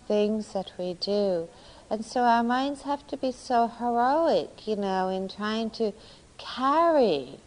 things 0.07 0.53
that 0.53 0.72
we 0.79 0.94
do. 0.94 1.48
And 1.90 2.05
so 2.05 2.22
our 2.22 2.42
minds 2.42 2.83
have 2.83 3.07
to 3.09 3.16
be 3.16 3.33
so 3.33 3.68
heroic, 3.68 4.66
you 4.66 4.77
know, 4.77 5.09
in 5.09 5.29
trying 5.29 5.70
to 5.70 5.92
carry 6.38 7.38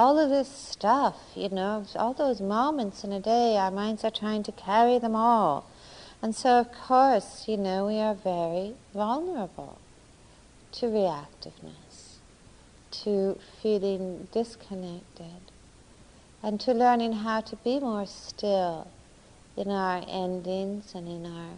all 0.00 0.18
of 0.18 0.30
this 0.30 0.48
stuff, 0.48 1.14
you 1.36 1.50
know, 1.50 1.84
all 1.94 2.14
those 2.14 2.40
moments 2.40 3.04
in 3.04 3.12
a 3.12 3.20
day, 3.20 3.58
our 3.58 3.70
minds 3.70 4.02
are 4.02 4.10
trying 4.10 4.42
to 4.42 4.50
carry 4.50 4.98
them 4.98 5.14
all. 5.14 5.66
And 6.22 6.34
so, 6.34 6.58
of 6.58 6.72
course, 6.72 7.44
you 7.46 7.58
know, 7.58 7.86
we 7.86 7.98
are 7.98 8.14
very 8.14 8.76
vulnerable 8.94 9.76
to 10.72 10.86
reactiveness, 10.86 12.16
to 13.02 13.38
feeling 13.62 14.26
disconnected 14.32 15.42
and 16.42 16.58
to 16.60 16.72
learning 16.72 17.12
how 17.12 17.42
to 17.42 17.56
be 17.56 17.78
more 17.78 18.06
still 18.06 18.88
in 19.54 19.68
our 19.68 20.02
endings 20.08 20.94
and 20.94 21.08
in 21.08 21.26
our 21.26 21.50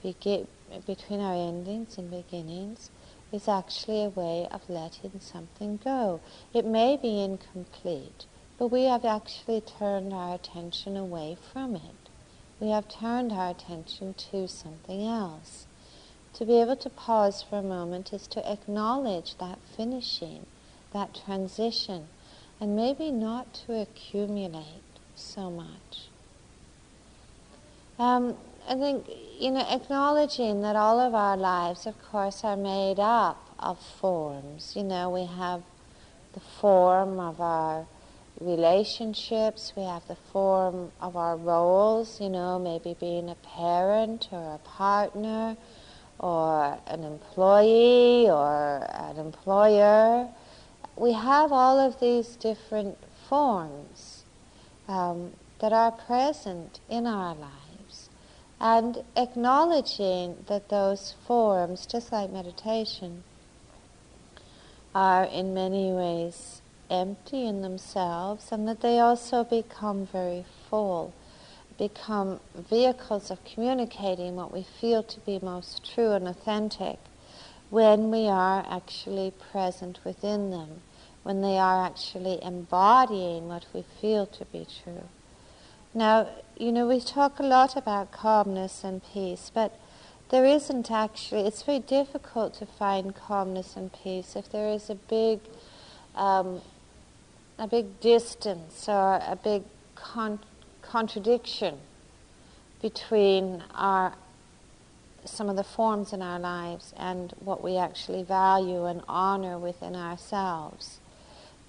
begin, 0.00 0.46
between 0.86 1.18
our 1.18 1.48
endings 1.48 1.98
and 1.98 2.08
beginnings 2.08 2.90
is 3.34 3.48
actually 3.48 4.04
a 4.04 4.08
way 4.08 4.46
of 4.52 4.70
letting 4.70 5.18
something 5.18 5.80
go. 5.82 6.20
It 6.52 6.64
may 6.64 6.96
be 6.96 7.20
incomplete, 7.20 8.26
but 8.58 8.68
we 8.68 8.84
have 8.84 9.04
actually 9.04 9.60
turned 9.60 10.12
our 10.12 10.36
attention 10.36 10.96
away 10.96 11.36
from 11.52 11.74
it. 11.74 12.08
We 12.60 12.68
have 12.70 12.88
turned 12.88 13.32
our 13.32 13.50
attention 13.50 14.14
to 14.30 14.46
something 14.46 15.04
else. 15.04 15.66
To 16.34 16.44
be 16.44 16.60
able 16.60 16.76
to 16.76 16.90
pause 16.90 17.42
for 17.42 17.58
a 17.58 17.62
moment 17.62 18.12
is 18.12 18.28
to 18.28 18.48
acknowledge 18.48 19.36
that 19.38 19.58
finishing, 19.76 20.46
that 20.92 21.18
transition, 21.26 22.06
and 22.60 22.76
maybe 22.76 23.10
not 23.10 23.52
to 23.66 23.80
accumulate 23.80 24.64
so 25.16 25.50
much. 25.50 26.08
Um, 27.98 28.36
I 28.66 28.74
think, 28.74 29.06
you 29.38 29.50
know, 29.50 29.66
acknowledging 29.70 30.62
that 30.62 30.76
all 30.76 31.00
of 31.00 31.14
our 31.14 31.36
lives, 31.36 31.86
of 31.86 31.94
course, 32.02 32.44
are 32.44 32.56
made 32.56 32.98
up 32.98 33.50
of 33.58 33.78
forms. 33.78 34.74
You 34.74 34.84
know, 34.84 35.10
we 35.10 35.26
have 35.26 35.62
the 36.32 36.40
form 36.40 37.20
of 37.20 37.40
our 37.40 37.86
relationships, 38.40 39.72
we 39.76 39.84
have 39.84 40.06
the 40.08 40.16
form 40.32 40.90
of 41.00 41.16
our 41.16 41.36
roles, 41.36 42.20
you 42.20 42.28
know, 42.28 42.58
maybe 42.58 42.96
being 42.98 43.30
a 43.30 43.36
parent 43.36 44.28
or 44.32 44.54
a 44.54 44.58
partner 44.58 45.56
or 46.18 46.78
an 46.86 47.04
employee 47.04 48.28
or 48.28 48.86
an 48.92 49.18
employer 49.18 50.28
we 50.96 51.12
have 51.12 51.52
all 51.52 51.78
of 51.78 51.98
these 52.00 52.36
different 52.36 52.96
forms 53.28 54.24
um, 54.88 55.32
that 55.60 55.72
are 55.72 55.90
present 55.90 56.80
in 56.88 57.06
our 57.06 57.34
lives. 57.34 57.63
And 58.60 59.04
acknowledging 59.16 60.44
that 60.46 60.68
those 60.68 61.14
forms, 61.26 61.86
just 61.86 62.12
like 62.12 62.30
meditation, 62.30 63.24
are 64.94 65.24
in 65.24 65.52
many 65.52 65.92
ways 65.92 66.62
empty 66.90 67.46
in 67.46 67.62
themselves 67.62 68.52
and 68.52 68.68
that 68.68 68.80
they 68.80 68.98
also 69.00 69.42
become 69.42 70.06
very 70.06 70.44
full, 70.70 71.12
become 71.78 72.40
vehicles 72.54 73.30
of 73.30 73.44
communicating 73.44 74.36
what 74.36 74.52
we 74.52 74.62
feel 74.62 75.02
to 75.02 75.20
be 75.20 75.38
most 75.42 75.84
true 75.84 76.12
and 76.12 76.28
authentic 76.28 76.98
when 77.70 78.10
we 78.10 78.28
are 78.28 78.64
actually 78.70 79.32
present 79.50 79.98
within 80.04 80.50
them, 80.50 80.82
when 81.24 81.40
they 81.40 81.58
are 81.58 81.84
actually 81.84 82.38
embodying 82.42 83.48
what 83.48 83.66
we 83.72 83.84
feel 84.00 84.26
to 84.26 84.44
be 84.46 84.66
true. 84.84 85.08
Now, 85.96 86.28
you 86.58 86.72
know, 86.72 86.88
we 86.88 86.98
talk 86.98 87.38
a 87.38 87.44
lot 87.44 87.76
about 87.76 88.10
calmness 88.10 88.82
and 88.82 89.00
peace, 89.12 89.52
but 89.54 89.78
there 90.30 90.44
isn't 90.44 90.90
actually, 90.90 91.46
it's 91.46 91.62
very 91.62 91.78
difficult 91.78 92.54
to 92.54 92.66
find 92.66 93.14
calmness 93.14 93.76
and 93.76 93.92
peace 93.92 94.34
if 94.34 94.50
there 94.50 94.68
is 94.68 94.90
a 94.90 94.96
big, 94.96 95.38
um, 96.16 96.60
a 97.60 97.68
big 97.68 98.00
distance 98.00 98.88
or 98.88 99.20
a 99.24 99.38
big 99.42 99.62
con- 99.94 100.40
contradiction 100.82 101.78
between 102.82 103.62
our 103.74 104.14
some 105.26 105.48
of 105.48 105.56
the 105.56 105.64
forms 105.64 106.12
in 106.12 106.20
our 106.20 106.38
lives 106.38 106.92
and 106.98 107.32
what 107.40 107.64
we 107.64 107.78
actually 107.78 108.22
value 108.22 108.84
and 108.84 109.00
honor 109.08 109.58
within 109.58 109.96
ourselves. 109.96 111.00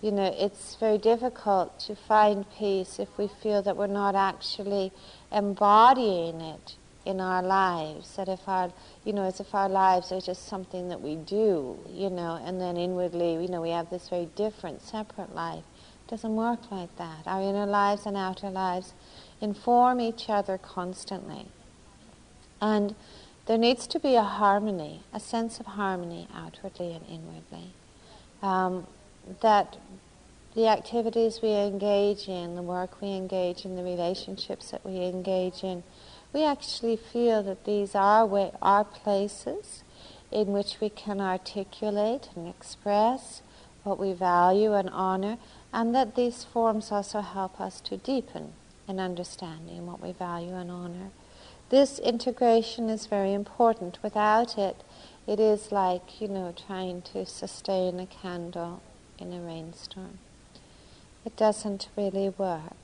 You 0.01 0.11
know, 0.11 0.33
it's 0.37 0.75
very 0.75 0.97
difficult 0.97 1.79
to 1.81 1.95
find 1.95 2.45
peace 2.57 2.99
if 2.99 3.17
we 3.17 3.27
feel 3.27 3.61
that 3.63 3.77
we're 3.77 3.87
not 3.87 4.13
actually 4.13 4.91
embodying 5.31 6.41
it 6.41 6.75
in 7.05 7.21
our 7.21 7.41
lives. 7.41 8.15
That 8.15 8.27
if 8.27 8.47
our, 8.47 8.71
you 9.03 9.13
know, 9.13 9.23
as 9.23 9.39
if 9.39 9.55
our 9.55 9.69
lives 9.69 10.11
are 10.11 10.21
just 10.21 10.47
something 10.47 10.89
that 10.89 11.01
we 11.01 11.15
do, 11.15 11.79
you 11.89 12.09
know, 12.09 12.39
and 12.43 12.59
then 12.59 12.77
inwardly, 12.77 13.33
you 13.41 13.47
know, 13.47 13.61
we 13.61 13.69
have 13.69 13.89
this 13.89 14.09
very 14.09 14.27
different, 14.35 14.81
separate 14.81 15.33
life. 15.33 15.63
It 16.05 16.11
doesn't 16.11 16.35
work 16.35 16.71
like 16.71 16.95
that. 16.97 17.25
Our 17.25 17.41
inner 17.41 17.65
lives 17.65 18.05
and 18.05 18.17
outer 18.17 18.49
lives 18.49 18.93
inform 19.41 19.99
each 20.01 20.29
other 20.29 20.57
constantly. 20.57 21.47
And 22.61 22.95
there 23.45 23.57
needs 23.57 23.87
to 23.87 23.99
be 23.99 24.15
a 24.15 24.23
harmony, 24.23 25.03
a 25.13 25.19
sense 25.19 25.59
of 25.59 25.67
harmony 25.67 26.27
outwardly 26.35 26.93
and 26.93 27.05
inwardly. 27.07 27.73
Um, 28.41 28.87
that 29.41 29.77
the 30.55 30.67
activities 30.67 31.41
we 31.41 31.51
engage 31.51 32.27
in, 32.27 32.55
the 32.55 32.61
work 32.61 33.01
we 33.01 33.09
engage 33.09 33.65
in, 33.65 33.75
the 33.75 33.83
relationships 33.83 34.71
that 34.71 34.85
we 34.85 35.03
engage 35.03 35.63
in, 35.63 35.83
we 36.33 36.43
actually 36.43 36.95
feel 36.95 37.43
that 37.43 37.65
these 37.65 37.95
are, 37.95 38.25
way, 38.25 38.51
are 38.61 38.83
places 38.83 39.83
in 40.31 40.47
which 40.47 40.79
we 40.81 40.89
can 40.89 41.19
articulate 41.21 42.29
and 42.35 42.47
express 42.47 43.41
what 43.83 43.99
we 43.99 44.13
value 44.13 44.73
and 44.73 44.89
honor, 44.89 45.37
and 45.71 45.93
that 45.93 46.15
these 46.15 46.43
forms 46.43 46.91
also 46.91 47.21
help 47.21 47.59
us 47.61 47.79
to 47.81 47.97
deepen 47.97 48.53
in 48.87 48.99
understanding 48.99 49.85
what 49.85 50.01
we 50.01 50.11
value 50.11 50.55
and 50.55 50.71
honor. 50.71 51.09
This 51.69 51.99
integration 51.99 52.89
is 52.89 53.05
very 53.05 53.33
important. 53.33 53.97
Without 54.01 54.57
it, 54.57 54.83
it 55.27 55.39
is 55.39 55.71
like, 55.71 56.21
you 56.21 56.27
know, 56.27 56.53
trying 56.67 57.01
to 57.13 57.25
sustain 57.25 57.99
a 57.99 58.05
candle 58.05 58.81
in 59.19 59.33
a 59.33 59.39
rainstorm. 59.39 60.19
It 61.25 61.35
doesn't 61.35 61.89
really 61.97 62.29
work. 62.29 62.75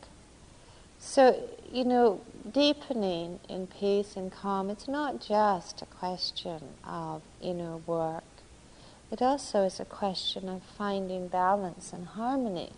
So, 0.99 1.49
you 1.71 1.83
know, 1.83 2.21
deepening 2.51 3.39
in 3.49 3.67
peace 3.67 4.15
and 4.15 4.31
calm, 4.31 4.69
it's 4.69 4.87
not 4.87 5.19
just 5.19 5.81
a 5.81 5.85
question 5.85 6.61
of 6.85 7.21
inner 7.41 7.77
work. 7.77 8.23
It 9.11 9.21
also 9.21 9.63
is 9.63 9.79
a 9.79 9.85
question 9.85 10.47
of 10.47 10.61
finding 10.77 11.27
balance 11.27 11.91
and 11.91 12.05
harmony 12.05 12.71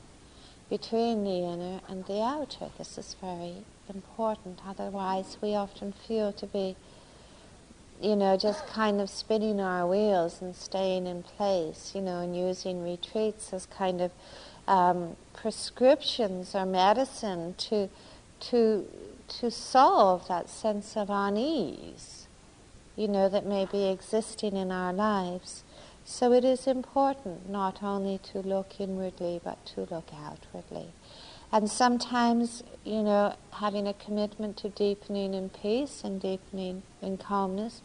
between 0.69 1.23
the 1.23 1.43
inner 1.43 1.81
and 1.87 2.05
the 2.05 2.21
outer. 2.21 2.69
This 2.77 2.97
is 2.97 3.15
very 3.21 3.65
important. 3.87 4.61
Otherwise, 4.65 5.37
we 5.41 5.53
often 5.53 5.91
feel 5.91 6.31
to 6.33 6.47
be, 6.47 6.75
you 8.03 8.17
know, 8.17 8.35
just 8.35 8.67
kind 8.67 8.99
of 8.99 9.09
spinning 9.09 9.61
our 9.61 9.87
wheels 9.87 10.41
and 10.41 10.53
staying 10.55 11.07
in 11.07 11.23
place, 11.23 11.93
you 11.95 12.01
know, 12.01 12.19
and 12.19 12.35
using 12.35 12.83
retreats 12.83 13.53
as 13.53 13.65
kind 13.65 14.01
of 14.01 14.11
um, 14.67 15.15
prescriptions 15.33 16.53
or 16.53 16.65
medicine 16.65 17.55
to 17.57 17.89
to 18.39 18.85
to 19.39 19.49
solve 19.49 20.27
that 20.27 20.49
sense 20.49 20.97
of 20.97 21.09
unease, 21.09 22.27
you 22.97 23.07
know, 23.07 23.29
that 23.29 23.45
may 23.45 23.65
be 23.65 23.87
existing 23.87 24.57
in 24.57 24.69
our 24.69 24.91
lives. 24.91 25.63
So 26.03 26.33
it 26.33 26.43
is 26.43 26.67
important 26.67 27.49
not 27.49 27.81
only 27.81 28.17
to 28.31 28.39
look 28.39 28.81
inwardly 28.81 29.39
but 29.41 29.65
to 29.67 29.87
look 29.89 30.09
outwardly. 30.13 30.87
And 31.53 31.69
sometimes, 31.69 32.63
you 32.83 33.03
know, 33.03 33.35
having 33.51 33.87
a 33.87 33.93
commitment 33.93 34.57
to 34.57 34.69
deepening 34.69 35.35
in 35.35 35.49
peace 35.49 36.01
and 36.03 36.19
deepening 36.19 36.81
in 36.99 37.17
calmness, 37.17 37.83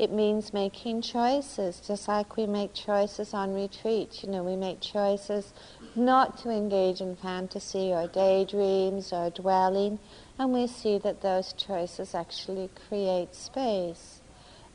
it 0.00 0.10
means 0.10 0.52
making 0.52 1.02
choices, 1.02 1.80
just 1.86 2.08
like 2.08 2.36
we 2.36 2.46
make 2.46 2.72
choices 2.74 3.34
on 3.34 3.54
retreat. 3.54 4.22
You 4.22 4.30
know, 4.30 4.42
we 4.42 4.56
make 4.56 4.80
choices 4.80 5.52
not 5.94 6.38
to 6.38 6.50
engage 6.50 7.00
in 7.00 7.16
fantasy 7.16 7.92
or 7.92 8.06
daydreams 8.08 9.12
or 9.12 9.30
dwelling, 9.30 9.98
and 10.38 10.52
we 10.52 10.66
see 10.66 10.98
that 10.98 11.20
those 11.20 11.52
choices 11.52 12.14
actually 12.14 12.70
create 12.88 13.34
space, 13.34 14.20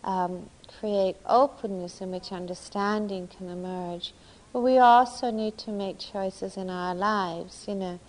um, 0.04 0.50
create 0.80 1.16
openness 1.26 2.02
in 2.02 2.12
which 2.12 2.32
understanding 2.32 3.28
can 3.28 3.50
emerge. 3.50 4.14
But 4.54 4.62
we 4.62 4.78
also 4.78 5.32
need 5.32 5.58
to 5.60 5.72
make 5.72 6.00
choices 6.00 6.56
in 6.56 6.70
our 6.70 6.94
lives, 6.96 7.66
you 7.68 7.76
know 7.76 8.00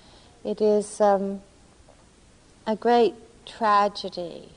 it 0.46 0.60
is 0.60 1.00
um, 1.00 1.42
a 2.68 2.76
great 2.76 3.14
tragedy 3.44 4.50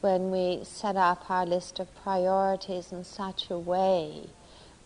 when 0.00 0.30
we 0.30 0.60
set 0.64 0.96
up 0.96 1.30
our 1.30 1.44
list 1.44 1.80
of 1.80 1.94
priorities 2.02 2.92
in 2.92 3.04
such 3.04 3.50
a 3.50 3.58
way 3.58 4.28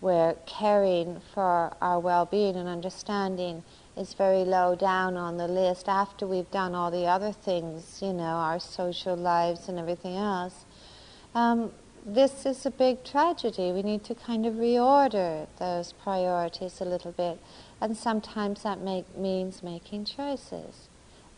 where 0.00 0.34
caring 0.46 1.20
for 1.32 1.72
our 1.80 2.00
well-being 2.00 2.56
and 2.56 2.68
understanding 2.68 3.62
is 3.96 4.14
very 4.14 4.44
low 4.44 4.74
down 4.74 5.16
on 5.16 5.36
the 5.36 5.46
list 5.46 5.88
after 5.88 6.26
we've 6.26 6.50
done 6.50 6.74
all 6.74 6.90
the 6.90 7.06
other 7.06 7.30
things, 7.30 8.00
you 8.02 8.12
know, 8.12 8.24
our 8.24 8.58
social 8.58 9.14
lives 9.14 9.68
and 9.68 9.78
everything 9.78 10.16
else. 10.16 10.64
Um, 11.34 11.70
this 12.04 12.44
is 12.46 12.66
a 12.66 12.70
big 12.70 13.04
tragedy. 13.04 13.70
We 13.70 13.82
need 13.82 14.02
to 14.04 14.14
kind 14.14 14.44
of 14.44 14.54
reorder 14.54 15.46
those 15.58 15.92
priorities 15.92 16.80
a 16.80 16.84
little 16.84 17.12
bit 17.12 17.38
and 17.80 17.96
sometimes 17.96 18.62
that 18.62 18.80
make, 18.80 19.16
means 19.16 19.62
making 19.62 20.06
choices. 20.06 20.88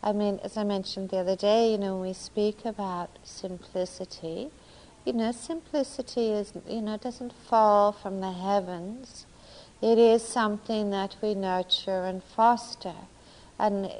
I 0.05 0.11
mean, 0.11 0.39
as 0.43 0.55
I 0.55 0.63
mentioned 0.63 1.09
the 1.09 1.17
other 1.17 1.35
day, 1.35 1.71
you 1.71 1.79
know, 1.79 1.95
when 1.95 2.09
we 2.09 2.13
speak 2.13 2.63
about 2.63 3.09
simplicity, 3.23 4.51
you 5.03 5.13
know, 5.13 5.31
simplicity 5.31 6.29
is, 6.29 6.53
you 6.69 6.81
know, 6.81 6.97
doesn't 6.97 7.33
fall 7.33 7.91
from 7.91 8.21
the 8.21 8.31
heavens. 8.31 9.25
It 9.81 9.97
is 9.97 10.23
something 10.23 10.91
that 10.91 11.15
we 11.23 11.33
nurture 11.33 12.05
and 12.05 12.23
foster. 12.23 12.93
And 13.57 13.91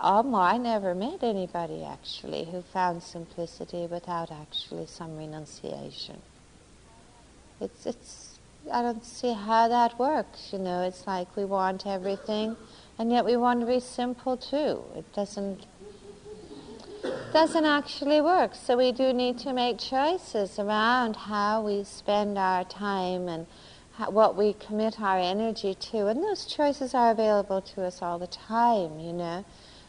I 0.00 0.56
never 0.56 0.94
met 0.94 1.22
anybody 1.22 1.84
actually 1.84 2.44
who 2.44 2.62
found 2.62 3.02
simplicity 3.02 3.86
without 3.86 4.32
actually 4.32 4.86
some 4.86 5.16
renunciation. 5.18 6.22
It's, 7.60 7.84
it's 7.84 8.38
I 8.72 8.80
don't 8.80 9.04
see 9.04 9.34
how 9.34 9.68
that 9.68 9.98
works. 9.98 10.50
You 10.52 10.58
know, 10.58 10.82
it's 10.82 11.06
like 11.06 11.36
we 11.36 11.44
want 11.44 11.86
everything, 11.86 12.56
and 12.98 13.10
yet 13.10 13.24
we 13.24 13.36
want 13.36 13.60
to 13.60 13.66
be 13.66 13.80
simple 13.80 14.36
too. 14.36 14.82
It 14.96 15.12
doesn't 15.14 15.66
doesn't 17.32 17.64
actually 17.64 18.20
work. 18.20 18.54
So 18.54 18.76
we 18.76 18.92
do 18.92 19.12
need 19.12 19.38
to 19.40 19.52
make 19.52 19.78
choices 19.78 20.58
around 20.58 21.16
how 21.16 21.62
we 21.62 21.84
spend 21.84 22.38
our 22.38 22.64
time 22.64 23.28
and 23.28 23.46
how, 23.92 24.10
what 24.10 24.36
we 24.36 24.54
commit 24.54 25.00
our 25.00 25.18
energy 25.18 25.74
to, 25.74 26.06
and 26.06 26.22
those 26.22 26.46
choices 26.46 26.94
are 26.94 27.10
available 27.10 27.60
to 27.60 27.82
us 27.82 28.00
all 28.00 28.18
the 28.18 28.26
time. 28.26 28.98
You 28.98 29.12
know, 29.12 29.44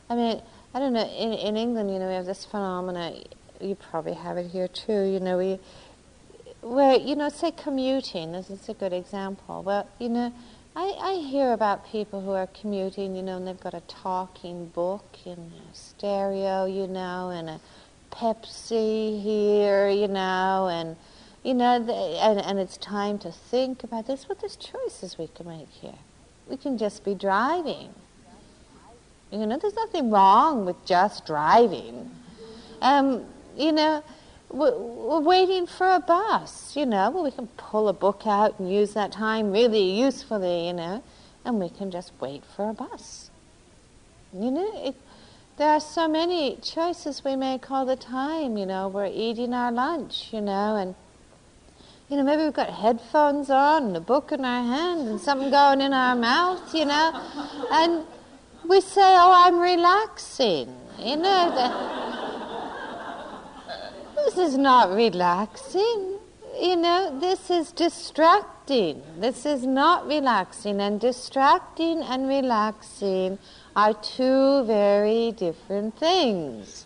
I 0.09 0.15
mean, 0.15 0.41
I 0.73 0.79
don't 0.79 0.93
know. 0.93 1.05
In 1.05 1.33
in 1.33 1.55
England, 1.55 1.91
you 1.91 1.99
know, 1.99 2.07
we 2.07 2.13
have 2.15 2.25
this 2.25 2.45
phenomena. 2.45 3.13
You 3.61 3.75
probably 3.75 4.13
have 4.13 4.37
it 4.37 4.47
here 4.51 4.67
too. 4.67 5.03
You 5.03 5.19
know, 5.19 5.37
we 5.37 5.59
where, 6.65 6.97
you 6.97 7.15
know, 7.15 7.29
say 7.29 7.51
commuting, 7.51 8.31
this 8.31 8.49
is 8.49 8.67
a 8.69 8.73
good 8.73 8.91
example. 8.91 9.61
Well, 9.61 9.87
you 9.99 10.09
know, 10.09 10.33
I, 10.77 10.93
I 10.99 11.13
hear 11.15 11.53
about 11.53 11.89
people 11.89 12.19
who 12.19 12.31
are 12.31 12.47
commuting, 12.47 13.15
you 13.15 13.21
know, 13.21 13.37
and 13.37 13.47
they've 13.47 13.59
got 13.59 13.73
a 13.73 13.81
talking 13.87 14.67
book 14.67 15.05
in 15.25 15.33
a 15.37 15.73
stereo, 15.75 16.65
you 16.65 16.85
know, 16.85 17.29
and 17.29 17.49
a 17.49 17.59
Pepsi 18.11 19.21
here, 19.23 19.87
you 19.87 20.09
know, 20.09 20.67
and, 20.69 20.97
you 21.43 21.53
know, 21.53 21.75
and, 21.75 22.39
and 22.41 22.59
it's 22.59 22.75
time 22.77 23.17
to 23.19 23.31
think 23.31 23.85
about 23.85 24.05
this. 24.07 24.27
What 24.27 24.41
there's 24.41 24.57
choices 24.57 25.17
we 25.17 25.27
can 25.27 25.47
make 25.47 25.69
here. 25.69 25.99
We 26.49 26.57
can 26.57 26.77
just 26.77 27.05
be 27.05 27.15
driving. 27.15 27.93
You 29.31 29.45
know, 29.45 29.57
there's 29.57 29.75
nothing 29.75 30.11
wrong 30.11 30.65
with 30.65 30.85
just 30.85 31.25
driving. 31.25 32.11
Um, 32.81 33.23
you 33.57 33.71
know, 33.71 34.03
we're 34.49 35.19
waiting 35.19 35.67
for 35.67 35.91
a 35.91 35.99
bus, 35.99 36.75
you 36.75 36.85
know. 36.85 37.09
Well, 37.09 37.23
we 37.23 37.31
can 37.31 37.47
pull 37.57 37.87
a 37.87 37.93
book 37.93 38.23
out 38.25 38.59
and 38.59 38.71
use 38.71 38.93
that 38.93 39.11
time 39.11 39.51
really 39.51 39.99
usefully, 39.99 40.67
you 40.67 40.73
know, 40.73 41.03
and 41.43 41.59
we 41.59 41.69
can 41.69 41.91
just 41.91 42.11
wait 42.19 42.43
for 42.55 42.69
a 42.69 42.73
bus. 42.73 43.29
You 44.33 44.51
know, 44.51 44.87
it, 44.87 44.95
there 45.57 45.69
are 45.69 45.79
so 45.79 46.07
many 46.07 46.57
choices 46.57 47.23
we 47.23 47.35
make 47.35 47.71
all 47.71 47.85
the 47.85 47.95
time, 47.95 48.57
you 48.57 48.65
know. 48.65 48.87
We're 48.87 49.11
eating 49.11 49.53
our 49.53 49.71
lunch, 49.71 50.29
you 50.31 50.41
know, 50.41 50.75
and, 50.75 50.95
you 52.09 52.17
know, 52.17 52.23
maybe 52.23 52.43
we've 52.43 52.53
got 52.53 52.69
headphones 52.69 53.49
on 53.49 53.83
and 53.83 53.97
a 53.97 54.01
book 54.01 54.31
in 54.31 54.43
our 54.43 54.63
hand 54.63 55.07
and 55.07 55.19
something 55.19 55.49
going 55.49 55.81
in 55.81 55.93
our 55.93 56.15
mouth, 56.15 56.73
you 56.73 56.85
know, 56.85 57.67
and 57.71 58.05
we 58.67 58.81
say, 58.81 59.01
oh, 59.01 59.31
I'm 59.33 59.59
relaxing, 59.59 60.75
you 60.99 61.17
know. 61.17 62.04
This 64.35 64.49
is 64.49 64.57
not 64.57 64.93
relaxing. 64.93 66.19
You 66.59 66.75
know, 66.75 67.17
this 67.21 67.49
is 67.49 67.71
distracting. 67.71 69.01
This 69.17 69.45
is 69.45 69.65
not 69.65 70.05
relaxing. 70.07 70.81
And 70.81 70.99
distracting 70.99 72.01
and 72.01 72.27
relaxing 72.27 73.39
are 73.77 73.93
two 73.93 74.65
very 74.65 75.31
different 75.31 75.97
things. 75.97 76.85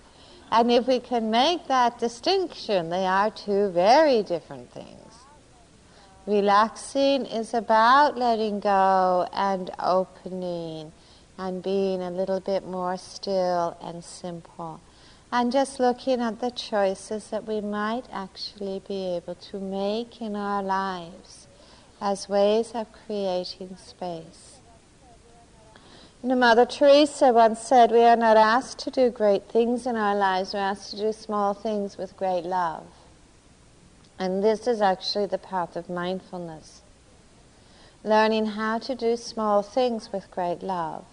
And 0.51 0.71
if 0.71 0.85
we 0.85 0.99
can 0.99 1.31
make 1.31 1.65
that 1.65 1.97
distinction, 1.97 2.91
they 2.91 3.07
are 3.07 3.31
two 3.31 3.69
very 3.69 4.21
different 4.21 4.71
things. 4.71 5.13
Relaxing 6.27 7.25
is 7.25 7.55
about 7.55 8.15
letting 8.15 8.59
go 8.59 9.27
and 9.33 9.71
opening 9.79 10.91
and 11.39 11.63
being 11.63 12.03
a 12.03 12.11
little 12.11 12.41
bit 12.41 12.67
more 12.67 12.95
still 12.95 13.75
and 13.81 14.03
simple 14.03 14.79
and 15.31 15.51
just 15.51 15.79
looking 15.79 16.21
at 16.21 16.39
the 16.39 16.49
choices 16.49 17.29
that 17.29 17.47
we 17.47 17.61
might 17.61 18.05
actually 18.11 18.81
be 18.87 19.15
able 19.15 19.35
to 19.35 19.59
make 19.59 20.21
in 20.21 20.35
our 20.35 20.63
lives 20.63 21.47
as 22.01 22.27
ways 22.27 22.71
of 22.73 22.87
creating 23.05 23.75
space. 23.77 24.59
You 26.23 26.29
know, 26.29 26.35
Mother 26.35 26.65
Teresa 26.65 27.31
once 27.31 27.61
said, 27.61 27.91
We 27.91 28.03
are 28.03 28.15
not 28.15 28.37
asked 28.37 28.79
to 28.79 28.91
do 28.91 29.09
great 29.09 29.47
things 29.49 29.85
in 29.85 29.95
our 29.95 30.15
lives, 30.15 30.53
we're 30.53 30.59
asked 30.59 30.91
to 30.91 30.97
do 30.97 31.13
small 31.13 31.53
things 31.53 31.97
with 31.97 32.17
great 32.17 32.43
love. 32.43 32.87
And 34.17 34.43
this 34.43 34.67
is 34.67 34.81
actually 34.81 35.27
the 35.27 35.37
path 35.37 35.75
of 35.75 35.89
mindfulness. 35.89 36.81
Learning 38.03 38.47
how 38.47 38.79
to 38.79 38.95
do 38.95 39.15
small 39.15 39.61
things 39.61 40.11
with 40.11 40.29
great 40.31 40.61
love. 40.61 41.05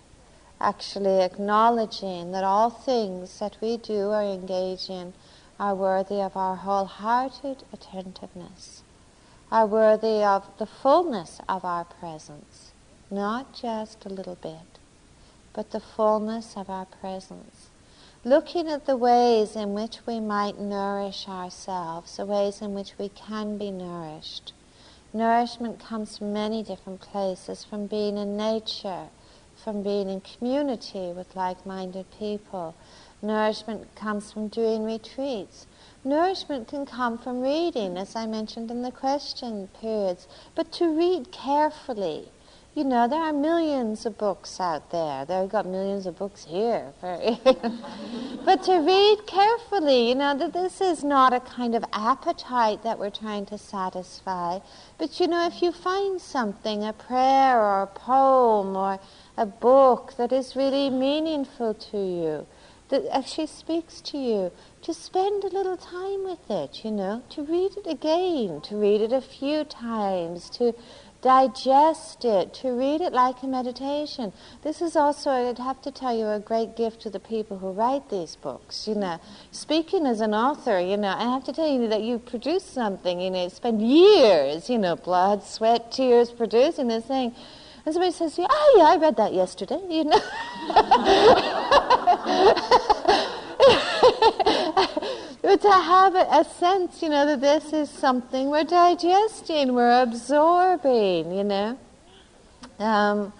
Actually 0.61 1.21
acknowledging 1.23 2.33
that 2.33 2.45
all 2.45 2.71
things 2.71 3.39
that 3.39 3.57
we 3.61 3.77
do 3.77 4.09
or 4.11 4.23
engage 4.23 4.89
in 4.89 5.13
are 5.59 5.75
worthy 5.75 6.21
of 6.21 6.37
our 6.37 6.57
wholehearted 6.57 7.65
attentiveness, 7.73 8.83
are 9.51 9.67
worthy 9.67 10.23
of 10.23 10.47
the 10.59 10.67
fullness 10.67 11.41
of 11.49 11.65
our 11.65 11.85
presence, 11.85 12.73
not 13.11 13.53
just 13.53 14.05
a 14.05 14.09
little 14.09 14.37
bit, 14.37 14.79
but 15.53 15.71
the 15.71 15.81
fullness 15.81 16.57
of 16.57 16.69
our 16.69 16.87
presence 16.87 17.69
looking 18.27 18.69
at 18.69 18.87
the 18.87 18.97
ways 18.97 19.55
in 19.55 19.73
which 19.73 20.05
we 20.05 20.19
might 20.19 20.59
nourish 20.59 21.29
ourselves, 21.29 22.17
the 22.17 22.27
ways 22.27 22.61
in 22.61 22.75
which 22.75 22.93
we 22.99 23.09
can 23.09 23.57
be 23.57 23.71
nourished. 23.71 24.53
Nourishment 25.13 25.79
comes 25.79 26.19
from 26.19 26.33
many 26.33 26.61
different 26.65 27.01
places, 27.01 27.63
from 27.63 27.87
being 27.87 28.17
in 28.17 28.37
nature, 28.37 29.07
from 29.67 29.83
being 29.83 30.09
in 30.09 30.21
community 30.21 31.11
with 31.13 31.35
like-minded 31.35 32.07
people. 32.17 32.73
Nourishment 33.21 33.93
comes 33.97 34.31
from 34.31 34.47
doing 34.47 34.85
retreats. 34.85 35.67
Nourishment 36.05 36.69
can 36.69 36.87
come 36.87 37.19
from 37.19 37.41
reading, 37.41 37.97
as 37.97 38.15
I 38.15 38.27
mentioned 38.27 38.71
in 38.71 38.83
the 38.83 38.93
question 38.93 39.69
periods, 39.81 40.29
but 40.55 40.71
to 40.75 40.97
read 40.97 41.33
carefully, 41.33 42.31
you 42.77 42.85
know, 42.85 43.09
there 43.09 43.23
are 43.23 43.33
millions 43.33 44.05
of 44.05 44.19
books 44.19 44.61
out 44.61 44.91
there. 44.91 45.25
They've 45.25 45.49
got 45.49 45.65
millions 45.65 46.05
of 46.05 46.19
books 46.19 46.45
here. 46.45 46.93
but 47.01 48.63
to 48.65 48.77
read 48.81 49.27
carefully, 49.27 50.11
you 50.11 50.15
know, 50.15 50.37
that 50.37 50.53
this 50.53 50.83
is 50.83 51.03
not 51.03 51.33
a 51.33 51.41
kind 51.41 51.75
of 51.75 51.83
appetite 51.95 52.83
that 52.83 52.99
we're 52.99 53.09
trying 53.09 53.47
to 53.47 53.57
satisfy. 53.57 54.59
But, 54.99 55.19
you 55.19 55.27
know, 55.27 55.47
if 55.47 55.63
you 55.63 55.73
find 55.73 56.21
something, 56.21 56.85
a 56.85 56.93
prayer 56.93 57.59
or 57.59 57.81
a 57.81 57.87
poem 57.87 58.77
or 58.77 59.01
a 59.39 59.47
book 59.47 60.13
that 60.19 60.31
is 60.31 60.55
really 60.55 60.91
meaningful 60.91 61.73
to 61.73 61.97
you, 61.97 62.47
that 62.89 63.05
actually 63.11 63.47
speaks 63.47 64.01
to 64.01 64.19
you, 64.19 64.53
to 64.83 64.95
spend 64.95 65.43
a 65.43 65.49
little 65.49 65.77
time 65.77 66.23
with 66.25 66.51
it, 66.51 66.85
you 66.85 66.91
know, 66.91 67.23
to 67.31 67.43
read 67.43 67.73
it 67.77 67.87
again, 67.87 68.61
to 68.61 68.77
read 68.77 69.01
it 69.01 69.13
a 69.13 69.21
few 69.21 69.65
times, 69.65 70.49
to 70.51 70.73
digest 71.27 72.25
it, 72.25 72.55
to 72.55 72.71
read 72.71 73.01
it 73.01 73.13
like 73.13 73.43
a 73.43 73.49
meditation. 73.49 74.33
This 74.63 74.81
is 74.81 74.95
also, 74.95 75.33
I'd 75.33 75.59
have 75.59 75.83
to 75.83 75.91
tell 75.91 76.17
you, 76.17 76.29
a 76.29 76.39
great 76.39 76.77
gift 76.77 77.01
to 77.01 77.11
the 77.11 77.19
people 77.19 77.59
who 77.59 77.73
write 77.73 78.09
these 78.11 78.37
books. 78.37 78.87
You 78.87 78.95
know, 78.95 79.19
speaking 79.51 80.07
as 80.07 80.21
an 80.21 80.35
author, 80.35 80.79
you 80.79 80.97
know, 80.97 81.09
I 81.09 81.25
have 81.25 81.43
to 81.47 81.53
tell 81.53 81.67
you 81.67 81.89
that 81.89 82.03
you 82.03 82.21
produce 82.21 82.63
something, 82.63 83.21
you 83.21 83.33
know, 83.33 83.49
spend 83.49 83.83
years, 83.83 84.71
you 84.71 84.79
know, 84.79 84.95
blood, 84.95 85.43
sweat, 85.43 85.91
tears 85.91 86.31
producing 86.31 86.87
this 86.87 87.07
thing. 87.07 87.35
And 87.85 87.93
somebody 87.93 88.13
says, 88.13 88.37
to 88.37 88.43
you, 88.43 88.49
oh 88.49 88.75
yeah, 88.79 88.85
I 88.85 88.97
read 88.97 89.17
that 89.17 89.35
yesterday, 89.35 89.81
you 89.91 90.05
know. 90.05 90.21
to 95.43 95.71
have 95.71 96.15
a, 96.15 96.27
a, 96.41 96.45
sense, 96.45 97.03
you 97.03 97.09
know, 97.09 97.27
that 97.27 97.41
this 97.41 97.73
is 97.73 97.91
something 97.91 98.49
we're 98.51 98.65
digesting, 98.65 99.75
we're 99.75 100.03
absorbing, 100.03 101.33
you 101.33 101.45
know. 101.45 101.79
Um, 102.79 103.33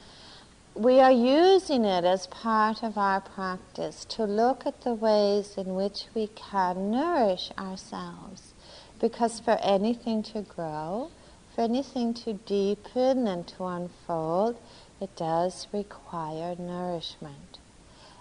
we 0.75 1.01
are 1.01 1.13
using 1.13 1.85
it 1.85 2.05
as 2.05 2.27
part 2.27 2.83
of 2.83 2.99
our 2.99 3.21
practice 3.21 4.05
to 4.11 4.25
look 4.25 4.67
at 4.67 4.83
the 4.83 4.93
ways 4.93 5.55
in 5.57 5.75
which 5.75 6.05
we 6.15 6.29
can 6.29 6.91
nourish 6.91 7.51
ourselves. 7.59 8.53
Because 9.01 9.41
for 9.41 9.59
anything 9.63 10.23
to 10.25 10.43
grow, 10.43 11.11
for 11.55 11.63
anything 11.63 12.13
to 12.15 12.35
deepen 12.35 13.27
and 13.27 13.47
to 13.49 13.65
unfold, 13.65 14.59
it 15.01 15.15
does 15.17 15.67
require 15.73 16.55
nourishment. 16.59 17.59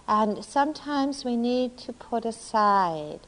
And 0.08 0.44
sometimes 0.44 1.24
we 1.24 1.36
need 1.36 1.76
to 1.78 1.92
put 1.92 2.24
aside 2.24 3.20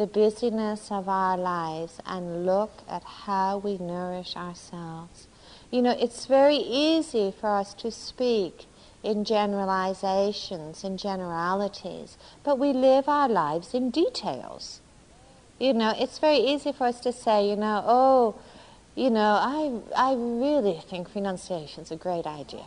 the 0.00 0.06
busyness 0.06 0.90
of 0.90 1.10
our 1.10 1.36
lives 1.36 2.00
and 2.06 2.46
look 2.46 2.70
at 2.88 3.04
how 3.04 3.58
we 3.58 3.76
nourish 3.76 4.34
ourselves. 4.34 5.28
You 5.70 5.82
know, 5.82 5.90
it's 5.90 6.24
very 6.24 6.56
easy 6.56 7.34
for 7.38 7.50
us 7.50 7.74
to 7.74 7.90
speak 7.90 8.64
in 9.02 9.26
generalizations, 9.26 10.84
in 10.84 10.96
generalities, 10.96 12.16
but 12.42 12.58
we 12.58 12.72
live 12.72 13.10
our 13.10 13.28
lives 13.28 13.74
in 13.74 13.90
details. 13.90 14.80
You 15.58 15.74
know, 15.74 15.92
it's 15.94 16.18
very 16.18 16.38
easy 16.38 16.72
for 16.72 16.86
us 16.86 16.98
to 17.00 17.12
say, 17.12 17.50
you 17.50 17.56
know, 17.56 17.84
oh, 17.86 18.36
you 18.94 19.10
know, 19.10 19.36
I, 19.38 19.82
I 19.94 20.14
really 20.14 20.80
think 20.88 21.14
renunciation 21.14 21.82
is 21.82 21.90
a 21.90 21.96
great 21.96 22.24
idea. 22.24 22.64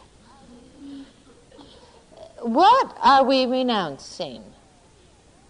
What 2.42 2.96
are 3.02 3.24
we 3.24 3.48
renouncing? 3.48 4.53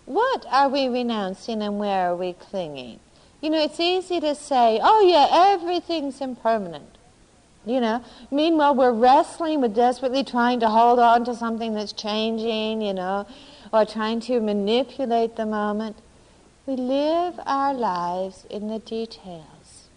What 0.06 0.46
are 0.52 0.70
we 0.70 0.88
renouncing 0.88 1.62
and 1.62 1.80
where 1.80 2.10
are 2.12 2.16
we 2.16 2.34
clinging? 2.34 3.00
You 3.42 3.50
know, 3.50 3.62
it's 3.62 3.80
easy 3.80 4.20
to 4.20 4.36
say, 4.36 4.80
oh 4.82 5.02
yeah, 5.02 5.54
everything's 5.54 6.22
impermanent. 6.22 6.98
You 7.66 7.80
know, 7.80 8.04
meanwhile, 8.30 8.76
we're 8.76 8.92
wrestling 8.92 9.62
with 9.62 9.74
desperately 9.74 10.24
trying 10.24 10.60
to 10.60 10.70
hold 10.70 11.00
on 11.00 11.24
to 11.26 11.36
something 11.36 11.74
that's 11.74 11.94
changing, 11.94 12.82
you 12.82 12.94
know, 12.94 13.26
or 13.72 13.86
trying 13.86 14.20
to 14.22 14.42
manipulate 14.42 15.38
the 15.38 15.46
moment. 15.46 15.98
We 16.66 16.76
live 16.76 17.40
our 17.46 17.74
lives 17.74 18.46
in 18.50 18.68
the 18.68 18.80
details, 18.80 19.88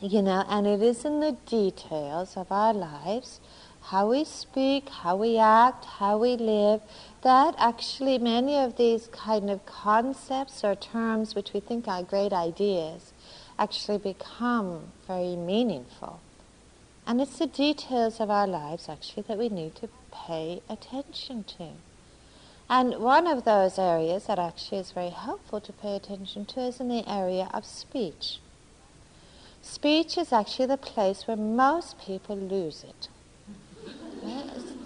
you 0.00 0.22
know, 0.22 0.44
and 0.48 0.66
it 0.66 0.82
is 0.82 1.04
in 1.04 1.20
the 1.20 1.36
details 1.46 2.36
of 2.36 2.50
our 2.50 2.74
lives 2.74 3.40
how 3.82 4.10
we 4.10 4.24
speak, 4.24 4.88
how 4.88 5.16
we 5.16 5.38
act, 5.38 5.84
how 5.84 6.18
we 6.18 6.36
live, 6.36 6.80
that 7.22 7.54
actually 7.58 8.18
many 8.18 8.56
of 8.58 8.76
these 8.76 9.08
kind 9.08 9.50
of 9.50 9.66
concepts 9.66 10.64
or 10.64 10.74
terms 10.74 11.34
which 11.34 11.52
we 11.52 11.60
think 11.60 11.86
are 11.86 12.02
great 12.02 12.32
ideas 12.32 13.12
actually 13.58 13.98
become 13.98 14.92
very 15.06 15.36
meaningful. 15.36 16.20
And 17.06 17.20
it's 17.20 17.38
the 17.38 17.46
details 17.46 18.20
of 18.20 18.30
our 18.30 18.46
lives 18.46 18.88
actually 18.88 19.24
that 19.24 19.38
we 19.38 19.48
need 19.48 19.74
to 19.76 19.88
pay 20.12 20.62
attention 20.68 21.44
to. 21.58 21.68
And 22.70 23.00
one 23.00 23.26
of 23.26 23.44
those 23.44 23.78
areas 23.78 24.26
that 24.26 24.38
actually 24.38 24.78
is 24.78 24.92
very 24.92 25.10
helpful 25.10 25.60
to 25.60 25.72
pay 25.72 25.96
attention 25.96 26.46
to 26.46 26.60
is 26.60 26.80
in 26.80 26.88
the 26.88 27.06
area 27.06 27.50
of 27.52 27.66
speech. 27.66 28.38
Speech 29.60 30.16
is 30.16 30.32
actually 30.32 30.66
the 30.66 30.76
place 30.76 31.26
where 31.26 31.36
most 31.36 31.98
people 31.98 32.36
lose 32.36 32.82
it 32.82 33.08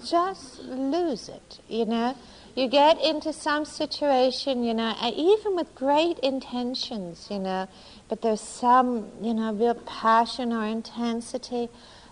just 0.04 0.60
lose 0.62 1.28
it, 1.28 1.60
you 1.68 1.84
know. 1.86 2.16
You 2.54 2.68
get 2.68 3.02
into 3.02 3.32
some 3.32 3.64
situation, 3.64 4.62
you 4.62 4.74
know, 4.74 4.94
even 5.02 5.56
with 5.56 5.74
great 5.74 6.18
intentions, 6.20 7.26
you 7.30 7.40
know, 7.40 7.66
but 8.08 8.22
there's 8.22 8.40
some, 8.40 9.10
you 9.20 9.34
know, 9.34 9.52
real 9.52 9.74
passion 9.74 10.52
or 10.52 10.64
intensity, 10.64 11.68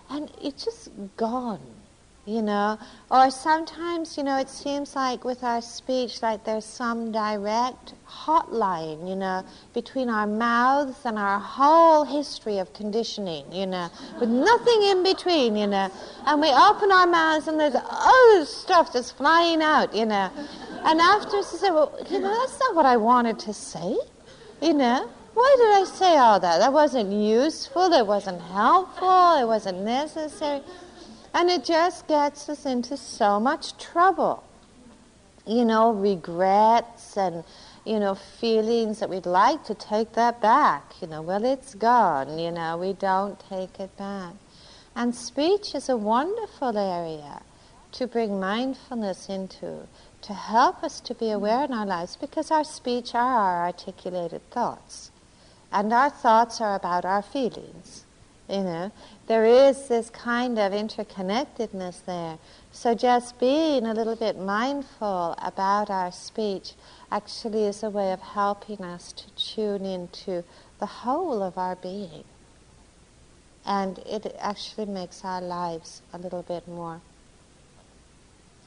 and 0.09 0.29
it's 0.41 0.65
just 0.65 0.89
gone 1.15 1.61
you 2.25 2.41
know. 2.41 2.77
Or 3.11 3.29
sometimes, 3.29 4.17
you 4.17 4.23
know, 4.23 4.37
it 4.37 4.49
seems 4.49 4.95
like 4.95 5.23
with 5.23 5.43
our 5.43 5.61
speech, 5.61 6.21
like 6.21 6.43
there's 6.45 6.65
some 6.65 7.11
direct 7.11 7.93
hotline, 8.07 9.07
you 9.07 9.15
know, 9.15 9.43
between 9.73 10.09
our 10.09 10.27
mouths 10.27 10.97
and 11.05 11.17
our 11.17 11.39
whole 11.39 12.05
history 12.05 12.59
of 12.59 12.73
conditioning, 12.73 13.51
you 13.51 13.65
know, 13.65 13.89
with 14.19 14.29
nothing 14.29 14.83
in 14.83 15.03
between, 15.03 15.55
you 15.55 15.67
know. 15.67 15.91
And 16.25 16.41
we 16.41 16.49
open 16.49 16.91
our 16.91 17.07
mouths 17.07 17.47
and 17.47 17.59
there's 17.59 17.75
all 17.75 18.39
this 18.39 18.55
stuff 18.55 18.93
that's 18.93 19.11
flying 19.11 19.61
out, 19.61 19.93
you 19.93 20.05
know. 20.05 20.31
And 20.85 20.99
afterwards 20.99 21.51
we 21.53 21.59
say, 21.59 21.71
well, 21.71 21.93
you 22.09 22.19
know, 22.19 22.33
that's 22.41 22.59
not 22.59 22.75
what 22.75 22.85
I 22.85 22.97
wanted 22.97 23.39
to 23.39 23.53
say, 23.53 23.97
you 24.61 24.73
know. 24.73 25.09
Why 25.33 25.55
did 25.57 25.81
I 25.81 25.91
say 25.91 26.17
all 26.17 26.39
that? 26.39 26.59
That 26.59 26.71
wasn't 26.71 27.11
useful, 27.11 27.91
it 27.91 28.05
wasn't 28.05 28.39
helpful, 28.39 29.41
it 29.41 29.47
wasn't 29.47 29.79
necessary. 29.81 30.61
And 31.33 31.49
it 31.49 31.63
just 31.63 32.07
gets 32.07 32.47
us 32.47 32.65
into 32.65 32.95
so 32.95 33.39
much 33.39 33.77
trouble. 33.77 34.43
You 35.45 35.65
know, 35.65 35.91
regrets 35.91 37.17
and, 37.17 37.43
you 37.85 37.99
know, 37.99 38.15
feelings 38.15 38.99
that 38.99 39.09
we'd 39.09 39.25
like 39.25 39.65
to 39.65 39.73
take 39.73 40.13
that 40.13 40.39
back. 40.39 40.93
You 41.01 41.07
know, 41.07 41.21
well, 41.21 41.43
it's 41.43 41.75
gone. 41.75 42.39
You 42.39 42.51
know, 42.51 42.77
we 42.77 42.93
don't 42.93 43.37
take 43.49 43.79
it 43.79 43.95
back. 43.97 44.33
And 44.95 45.13
speech 45.13 45.73
is 45.75 45.89
a 45.89 45.97
wonderful 45.97 46.77
area 46.77 47.41
to 47.93 48.07
bring 48.07 48.39
mindfulness 48.39 49.27
into, 49.27 49.87
to 50.21 50.33
help 50.33 50.83
us 50.83 50.99
to 51.01 51.13
be 51.13 51.31
aware 51.31 51.65
in 51.65 51.73
our 51.73 51.85
lives, 51.85 52.15
because 52.15 52.51
our 52.51 52.63
speech 52.63 53.13
are 53.15 53.35
our 53.35 53.65
articulated 53.65 54.49
thoughts. 54.51 55.11
And 55.71 55.91
our 55.91 56.09
thoughts 56.09 56.61
are 56.61 56.75
about 56.75 57.05
our 57.05 57.23
feelings. 57.23 58.05
You 58.47 58.63
know, 58.63 58.91
there 59.27 59.45
is 59.45 59.87
this 59.87 60.09
kind 60.09 60.59
of 60.59 60.73
interconnectedness 60.73 62.03
there. 62.05 62.37
So 62.71 62.93
just 62.93 63.39
being 63.39 63.85
a 63.85 63.93
little 63.93 64.15
bit 64.15 64.37
mindful 64.37 65.35
about 65.41 65.89
our 65.89 66.11
speech 66.11 66.73
actually 67.11 67.65
is 67.65 67.83
a 67.83 67.89
way 67.89 68.11
of 68.11 68.19
helping 68.19 68.81
us 68.81 69.13
to 69.13 69.29
tune 69.31 69.85
into 69.85 70.43
the 70.79 70.85
whole 70.85 71.41
of 71.41 71.57
our 71.57 71.75
being. 71.75 72.25
And 73.65 73.99
it 73.99 74.35
actually 74.39 74.87
makes 74.87 75.23
our 75.23 75.41
lives 75.41 76.01
a 76.11 76.17
little 76.17 76.41
bit 76.41 76.67
more, 76.67 76.99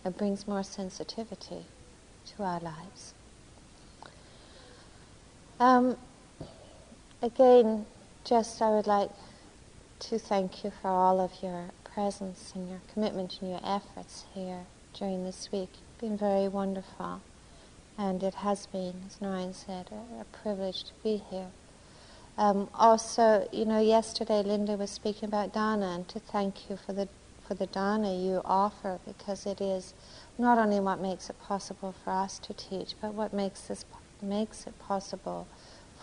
it 0.07 0.17
brings 0.17 0.49
more 0.49 0.63
sensitivity 0.63 1.67
to 2.35 2.43
our 2.43 2.61
lives. 2.61 3.13
Um, 5.61 5.97
again, 7.21 7.85
just 8.25 8.61
I 8.63 8.71
would 8.71 8.87
like 8.87 9.11
to 9.99 10.19
thank 10.19 10.65
you 10.65 10.71
for 10.71 10.89
all 10.89 11.21
of 11.21 11.33
your 11.43 11.71
presence 11.85 12.53
and 12.55 12.69
your 12.69 12.81
commitment 12.93 13.39
and 13.41 13.51
your 13.51 13.61
efforts 13.65 14.25
here 14.35 14.67
during 14.93 15.25
this 15.25 15.51
week. 15.53 15.71
It's 15.73 16.01
been 16.01 16.17
very 16.17 16.49
wonderful. 16.49 17.21
And 17.99 18.23
it 18.23 18.35
has 18.35 18.67
been, 18.67 19.05
as 19.07 19.21
Noreen 19.23 19.55
said, 19.55 19.89
a, 19.91 20.21
a 20.21 20.25
privilege 20.25 20.85
to 20.85 20.93
be 21.03 21.23
here. 21.31 21.49
Um, 22.37 22.69
also, 22.75 23.49
you 23.51 23.65
know, 23.65 23.81
yesterday 23.81 24.43
Linda 24.43 24.77
was 24.77 24.91
speaking 24.91 25.29
about 25.29 25.55
dana, 25.55 25.95
and 25.95 26.09
to 26.09 26.21
thank 26.21 26.69
you 26.69 26.77
for 26.77 26.93
the 26.93 27.09
for 27.49 27.55
the 27.55 27.67
dana 27.67 28.13
you 28.13 28.43
offer, 28.45 28.99
because 29.07 29.47
it 29.47 29.61
is 29.61 29.95
not 30.37 30.59
only 30.59 30.81
what 30.81 31.01
makes 31.01 31.31
it 31.31 31.41
possible 31.41 31.95
for 32.05 32.11
us 32.11 32.39
to 32.41 32.53
teach, 32.53 32.95
but 33.01 33.15
what 33.15 33.33
makes 33.33 33.63
this 33.63 33.85
makes 34.21 34.67
it 34.67 34.79
possible 34.79 35.47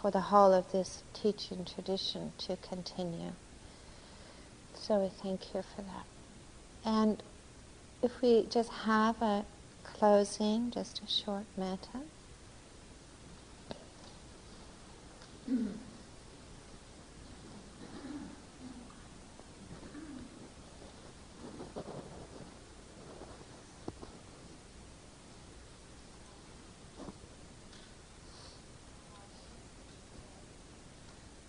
for 0.01 0.09
the 0.09 0.21
whole 0.21 0.53
of 0.53 0.71
this 0.71 1.03
teaching 1.13 1.65
tradition 1.65 2.31
to 2.39 2.55
continue. 2.57 3.33
So 4.85 4.99
we 4.99 5.07
thank 5.07 5.53
you 5.53 5.61
for 5.61 5.81
that. 5.81 6.05
And 6.83 7.23
if 8.01 8.21
we 8.21 8.45
just 8.47 8.69
have 8.69 9.21
a 9.21 9.45
closing, 9.85 10.71
just 10.71 11.01
a 11.01 11.07
short 11.07 11.45
metta. 11.55 12.01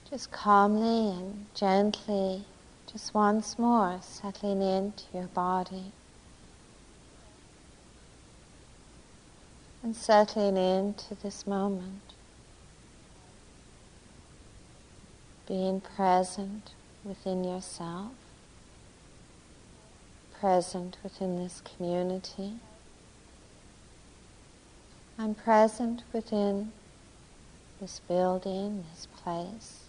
Just 0.09 0.30
calmly 0.30 1.11
and 1.11 1.47
gently 1.53 2.45
just 2.95 3.12
once 3.12 3.59
more 3.59 3.99
settling 4.01 4.62
into 4.62 5.03
your 5.12 5.26
body 5.26 5.90
and 9.82 9.97
settling 9.97 10.57
into 10.57 11.16
this 11.16 11.45
moment. 11.45 12.01
Being 15.49 15.80
present 15.80 16.70
within 17.03 17.42
yourself, 17.42 18.12
present 20.38 20.97
within 21.03 21.36
this 21.36 21.61
community, 21.62 22.61
and 25.18 25.36
present 25.36 26.05
within 26.12 26.70
this 27.80 28.01
building, 28.07 28.84
this 28.92 29.09
place. 29.16 29.84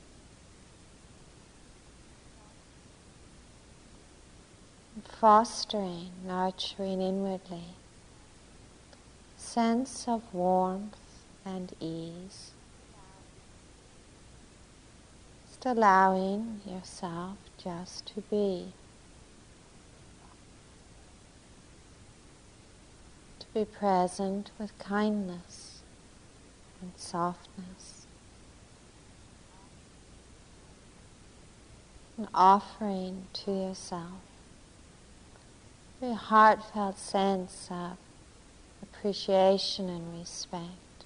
Fostering, 5.07 6.11
nurturing 6.25 7.01
inwardly, 7.01 7.75
sense 9.37 10.07
of 10.07 10.21
warmth 10.33 10.97
and 11.45 11.73
ease. 11.79 12.51
Just 15.47 15.65
allowing 15.65 16.61
yourself 16.65 17.37
just 17.57 18.05
to 18.07 18.21
be. 18.21 18.73
To 23.39 23.45
be 23.53 23.65
present 23.65 24.51
with 24.59 24.77
kindness 24.77 25.81
and 26.81 26.91
softness. 26.97 28.05
And 32.17 32.27
offering 32.33 33.27
to 33.33 33.51
yourself 33.51 34.21
very 35.99 36.13
heartfelt 36.13 36.97
sense 36.97 37.69
of 37.71 37.97
appreciation 38.81 39.89
and 39.89 40.19
respect, 40.19 41.05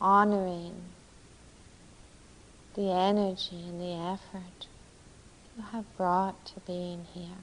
honoring 0.00 0.74
the 2.74 2.90
energy 2.90 3.62
and 3.68 3.80
the 3.80 3.92
effort 3.92 4.66
you 5.56 5.64
have 5.72 5.96
brought 5.96 6.44
to 6.46 6.60
being 6.60 7.06
here, 7.12 7.42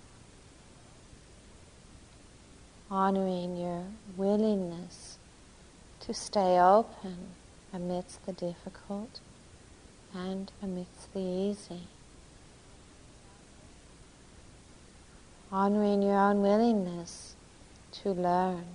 honoring 2.90 3.58
your 3.58 3.84
willingness 4.16 5.18
to 6.00 6.14
stay 6.14 6.58
open 6.60 7.18
amidst 7.74 8.26
the 8.26 8.32
difficult 8.32 9.20
and 10.16 10.52
amidst 10.64 11.14
the 11.14 11.20
easy. 11.20 11.82
Honoring 15.52 16.02
your 16.02 16.18
own 16.18 16.42
willingness 16.42 17.36
to 17.92 18.12
learn. 18.12 18.66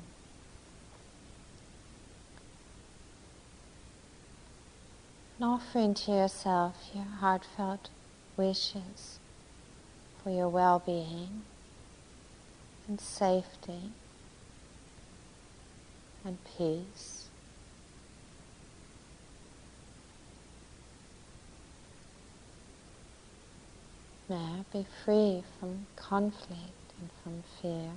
And 5.38 5.50
offering 5.50 5.94
to 5.94 6.12
yourself 6.12 6.90
your 6.94 7.04
heartfelt 7.04 7.90
wishes 8.36 9.18
for 10.22 10.30
your 10.30 10.48
well 10.48 10.82
being 10.84 11.42
and 12.88 13.00
safety 13.00 13.90
and 16.24 16.38
peace. 16.56 17.11
May 24.28 24.36
I 24.36 24.64
be 24.72 24.86
free 25.04 25.42
from 25.58 25.86
conflict 25.96 26.94
and 27.00 27.10
from 27.22 27.42
fear. 27.60 27.90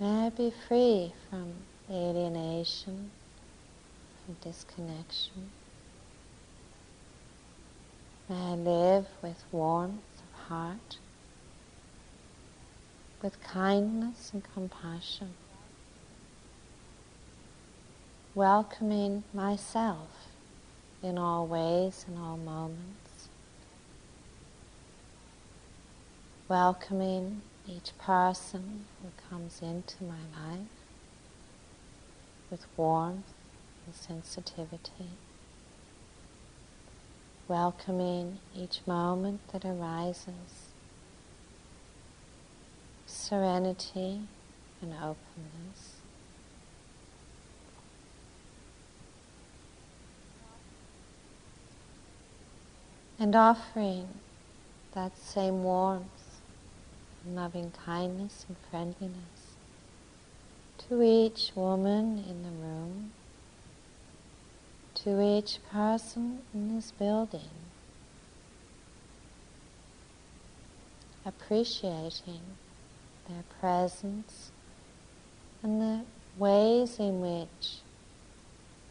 May 0.00 0.26
I 0.26 0.30
be 0.30 0.50
free 0.66 1.12
from 1.28 1.52
alienation, 1.90 3.10
from 4.24 4.36
disconnection. 4.40 5.50
May 8.30 8.36
I 8.36 8.54
live 8.54 9.06
with 9.22 9.44
warmth 9.52 10.22
of 10.22 10.48
heart, 10.48 10.96
with 13.22 13.42
kindness 13.42 14.30
and 14.32 14.42
compassion, 14.54 15.34
welcoming 18.34 19.24
myself 19.34 20.19
in 21.02 21.18
all 21.18 21.46
ways, 21.46 22.04
in 22.08 22.16
all 22.20 22.36
moments. 22.36 23.28
Welcoming 26.48 27.42
each 27.68 27.96
person 27.98 28.84
who 29.02 29.08
comes 29.30 29.60
into 29.62 30.02
my 30.04 30.22
life 30.50 30.66
with 32.50 32.66
warmth 32.76 33.32
and 33.86 33.94
sensitivity. 33.94 35.10
Welcoming 37.48 38.38
each 38.56 38.80
moment 38.86 39.40
that 39.52 39.64
arises, 39.64 40.70
serenity 43.06 44.22
and 44.82 44.92
openness. 44.94 45.89
And 53.20 53.36
offering 53.36 54.08
that 54.94 55.12
same 55.18 55.62
warmth 55.62 56.40
and 57.22 57.36
loving 57.36 57.70
kindness 57.84 58.46
and 58.48 58.56
friendliness 58.70 59.56
to 60.78 61.02
each 61.02 61.52
woman 61.54 62.24
in 62.26 62.42
the 62.42 62.48
room, 62.48 63.12
to 64.94 65.20
each 65.20 65.58
person 65.70 66.38
in 66.54 66.74
this 66.74 66.92
building, 66.92 67.50
appreciating 71.26 72.40
their 73.28 73.44
presence 73.60 74.50
and 75.62 75.82
the 75.82 76.00
ways 76.38 76.98
in 76.98 77.20
which 77.20 77.80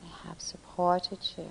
they 0.04 0.10
have 0.24 0.40
supported 0.40 1.18
you 1.36 1.50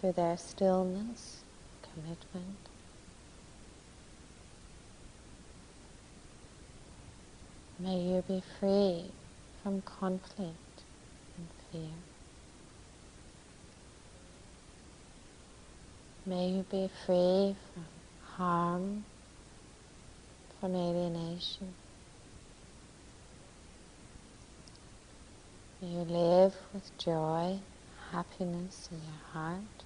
through 0.00 0.12
their 0.12 0.36
stillness, 0.36 1.42
commitment. 1.82 2.56
May 7.78 7.96
you 7.96 8.22
be 8.28 8.42
free 8.58 9.04
from 9.62 9.82
conflict 9.82 10.84
and 11.36 11.48
fear. 11.70 11.90
May 16.26 16.48
you 16.48 16.64
be 16.70 16.90
free 17.06 17.54
from 17.72 17.84
harm, 18.36 19.04
from 20.60 20.74
alienation. 20.74 21.74
You 25.80 26.00
live 26.00 26.54
with 26.74 26.90
joy, 26.98 27.58
happiness 28.10 28.88
in 28.90 28.98
your 28.98 29.20
heart. 29.32 29.85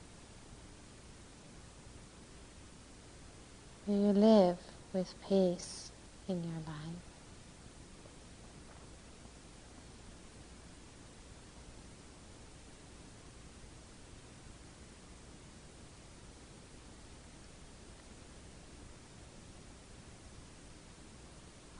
May 3.86 3.94
you 3.94 4.12
live 4.12 4.58
with 4.92 5.14
peace 5.26 5.90
in 6.28 6.44
your 6.44 6.60
life. 6.66 7.10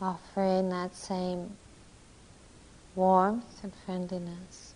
offering 0.00 0.70
that 0.70 0.94
same 0.94 1.50
warmth 2.96 3.62
and 3.62 3.72
friendliness 3.84 4.74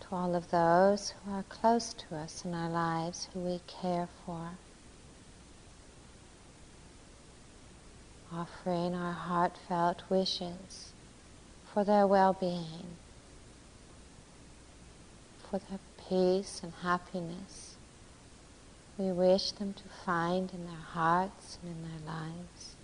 to 0.00 0.06
all 0.10 0.34
of 0.34 0.50
those 0.50 1.14
who 1.24 1.32
are 1.32 1.44
close 1.44 1.94
to 1.94 2.16
us 2.16 2.44
in 2.44 2.52
our 2.52 2.68
lives, 2.68 3.28
who 3.32 3.40
we 3.40 3.60
care 3.66 4.08
for. 4.26 4.50
Offering 8.34 8.94
our 8.94 9.12
heartfelt 9.12 10.02
wishes 10.08 10.92
for 11.72 11.84
their 11.84 12.06
well-being, 12.06 12.86
for 15.50 15.58
their 15.58 15.78
peace 16.08 16.60
and 16.62 16.72
happiness 16.82 17.76
we 18.98 19.10
wish 19.10 19.52
them 19.52 19.74
to 19.74 19.82
find 20.04 20.52
in 20.52 20.66
their 20.66 20.74
hearts 20.74 21.58
and 21.62 21.72
in 21.72 21.82
their 21.82 22.14
lives. 22.14 22.76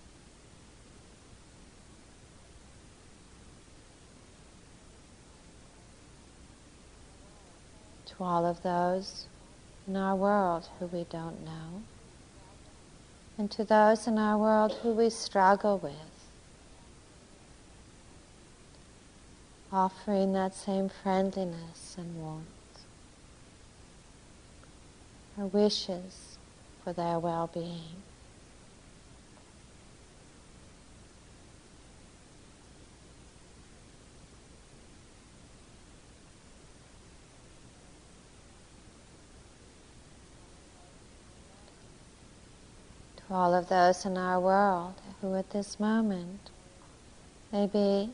to 8.05 8.23
all 8.23 8.45
of 8.45 8.63
those 8.63 9.27
in 9.87 9.95
our 9.95 10.15
world 10.15 10.67
who 10.79 10.87
we 10.87 11.05
don't 11.11 11.45
know, 11.45 11.83
and 13.39 13.49
to 13.49 13.63
those 13.63 14.05
in 14.05 14.17
our 14.17 14.37
world 14.37 14.73
who 14.83 14.91
we 14.91 15.09
struggle 15.09 15.77
with. 15.77 15.93
Offering 19.71 20.33
that 20.33 20.53
same 20.53 20.89
friendliness 20.89 21.95
and 21.97 22.21
warmth, 22.21 22.45
our 25.37 25.45
wishes 25.45 26.37
for 26.83 26.91
their 26.91 27.17
well 27.17 27.49
being. 27.53 28.03
All 43.31 43.53
of 43.53 43.69
those 43.69 44.05
in 44.05 44.17
our 44.17 44.39
world 44.39 44.95
who 45.21 45.35
at 45.35 45.51
this 45.51 45.79
moment 45.79 46.49
may 47.51 47.67
be 47.67 48.09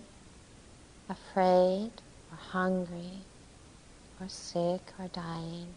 afraid 1.08 1.92
or 2.32 2.38
hungry 2.38 3.20
or 4.20 4.28
sick 4.28 4.82
or 5.00 5.08
dying, 5.08 5.68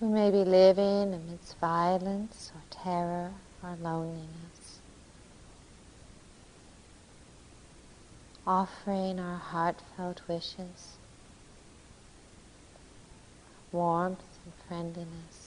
who 0.00 0.08
may 0.08 0.30
be 0.30 0.44
living 0.44 1.14
amidst 1.14 1.56
violence 1.58 2.50
or 2.54 2.62
terror 2.70 3.30
or 3.62 3.76
loneliness. 3.80 4.80
Offering 8.44 9.20
our 9.20 9.36
heartfelt 9.38 10.22
wishes, 10.26 10.96
warmth 13.70 14.24
and 14.44 14.52
friendliness 14.66 15.39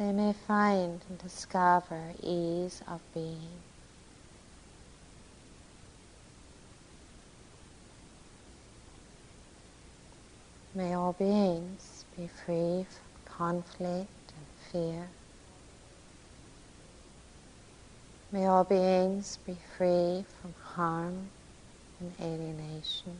they 0.00 0.12
may 0.12 0.32
find 0.32 0.98
and 1.10 1.18
discover 1.18 2.00
ease 2.22 2.80
of 2.88 3.02
being. 3.12 3.60
May 10.74 10.94
all 10.94 11.12
beings 11.12 12.06
be 12.16 12.30
free 12.46 12.86
from 12.88 13.26
conflict 13.26 14.32
and 14.38 14.72
fear. 14.72 15.08
May 18.32 18.46
all 18.46 18.64
beings 18.64 19.38
be 19.46 19.58
free 19.76 20.24
from 20.40 20.54
harm 20.62 21.28
and 22.00 22.12
alienation. 22.22 23.18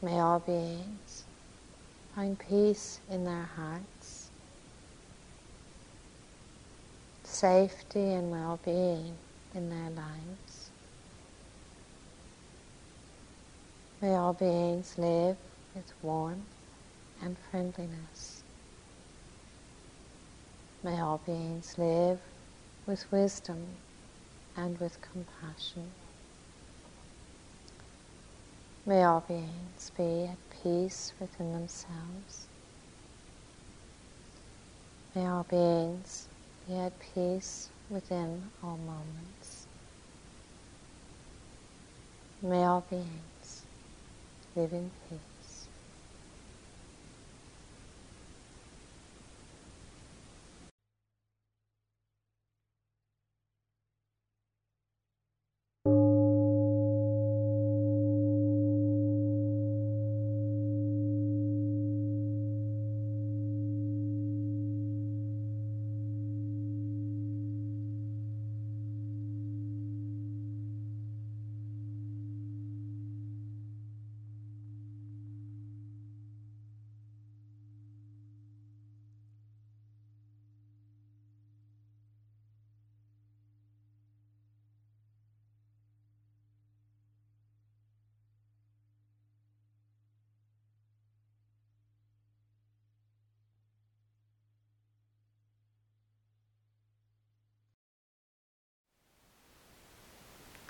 May 0.00 0.20
all 0.20 0.38
beings 0.38 1.24
find 2.14 2.38
peace 2.38 3.00
in 3.10 3.24
their 3.24 3.48
hearts, 3.56 3.91
safety 7.32 8.12
and 8.12 8.30
well-being 8.30 9.16
in 9.54 9.70
their 9.70 9.90
lives. 9.90 10.70
May 14.00 14.14
all 14.14 14.34
beings 14.34 14.94
live 14.98 15.36
with 15.74 15.92
warmth 16.02 16.38
and 17.22 17.36
friendliness. 17.50 18.42
May 20.82 21.00
all 21.00 21.22
beings 21.24 21.74
live 21.78 22.20
with 22.86 23.10
wisdom 23.10 23.66
and 24.56 24.78
with 24.78 25.00
compassion. 25.00 25.88
May 28.84 29.04
all 29.04 29.24
beings 29.26 29.92
be 29.96 30.24
at 30.26 30.38
peace 30.62 31.12
within 31.20 31.52
themselves. 31.52 32.48
May 35.14 35.26
all 35.26 35.46
beings 35.48 36.28
be 36.72 36.78
at 36.78 36.94
peace 37.14 37.70
within 37.90 38.44
all 38.62 38.78
moments. 38.78 39.66
May 42.42 42.64
all 42.64 42.86
beings 42.90 43.64
live 44.56 44.72
in 44.72 44.90
peace. 45.08 45.31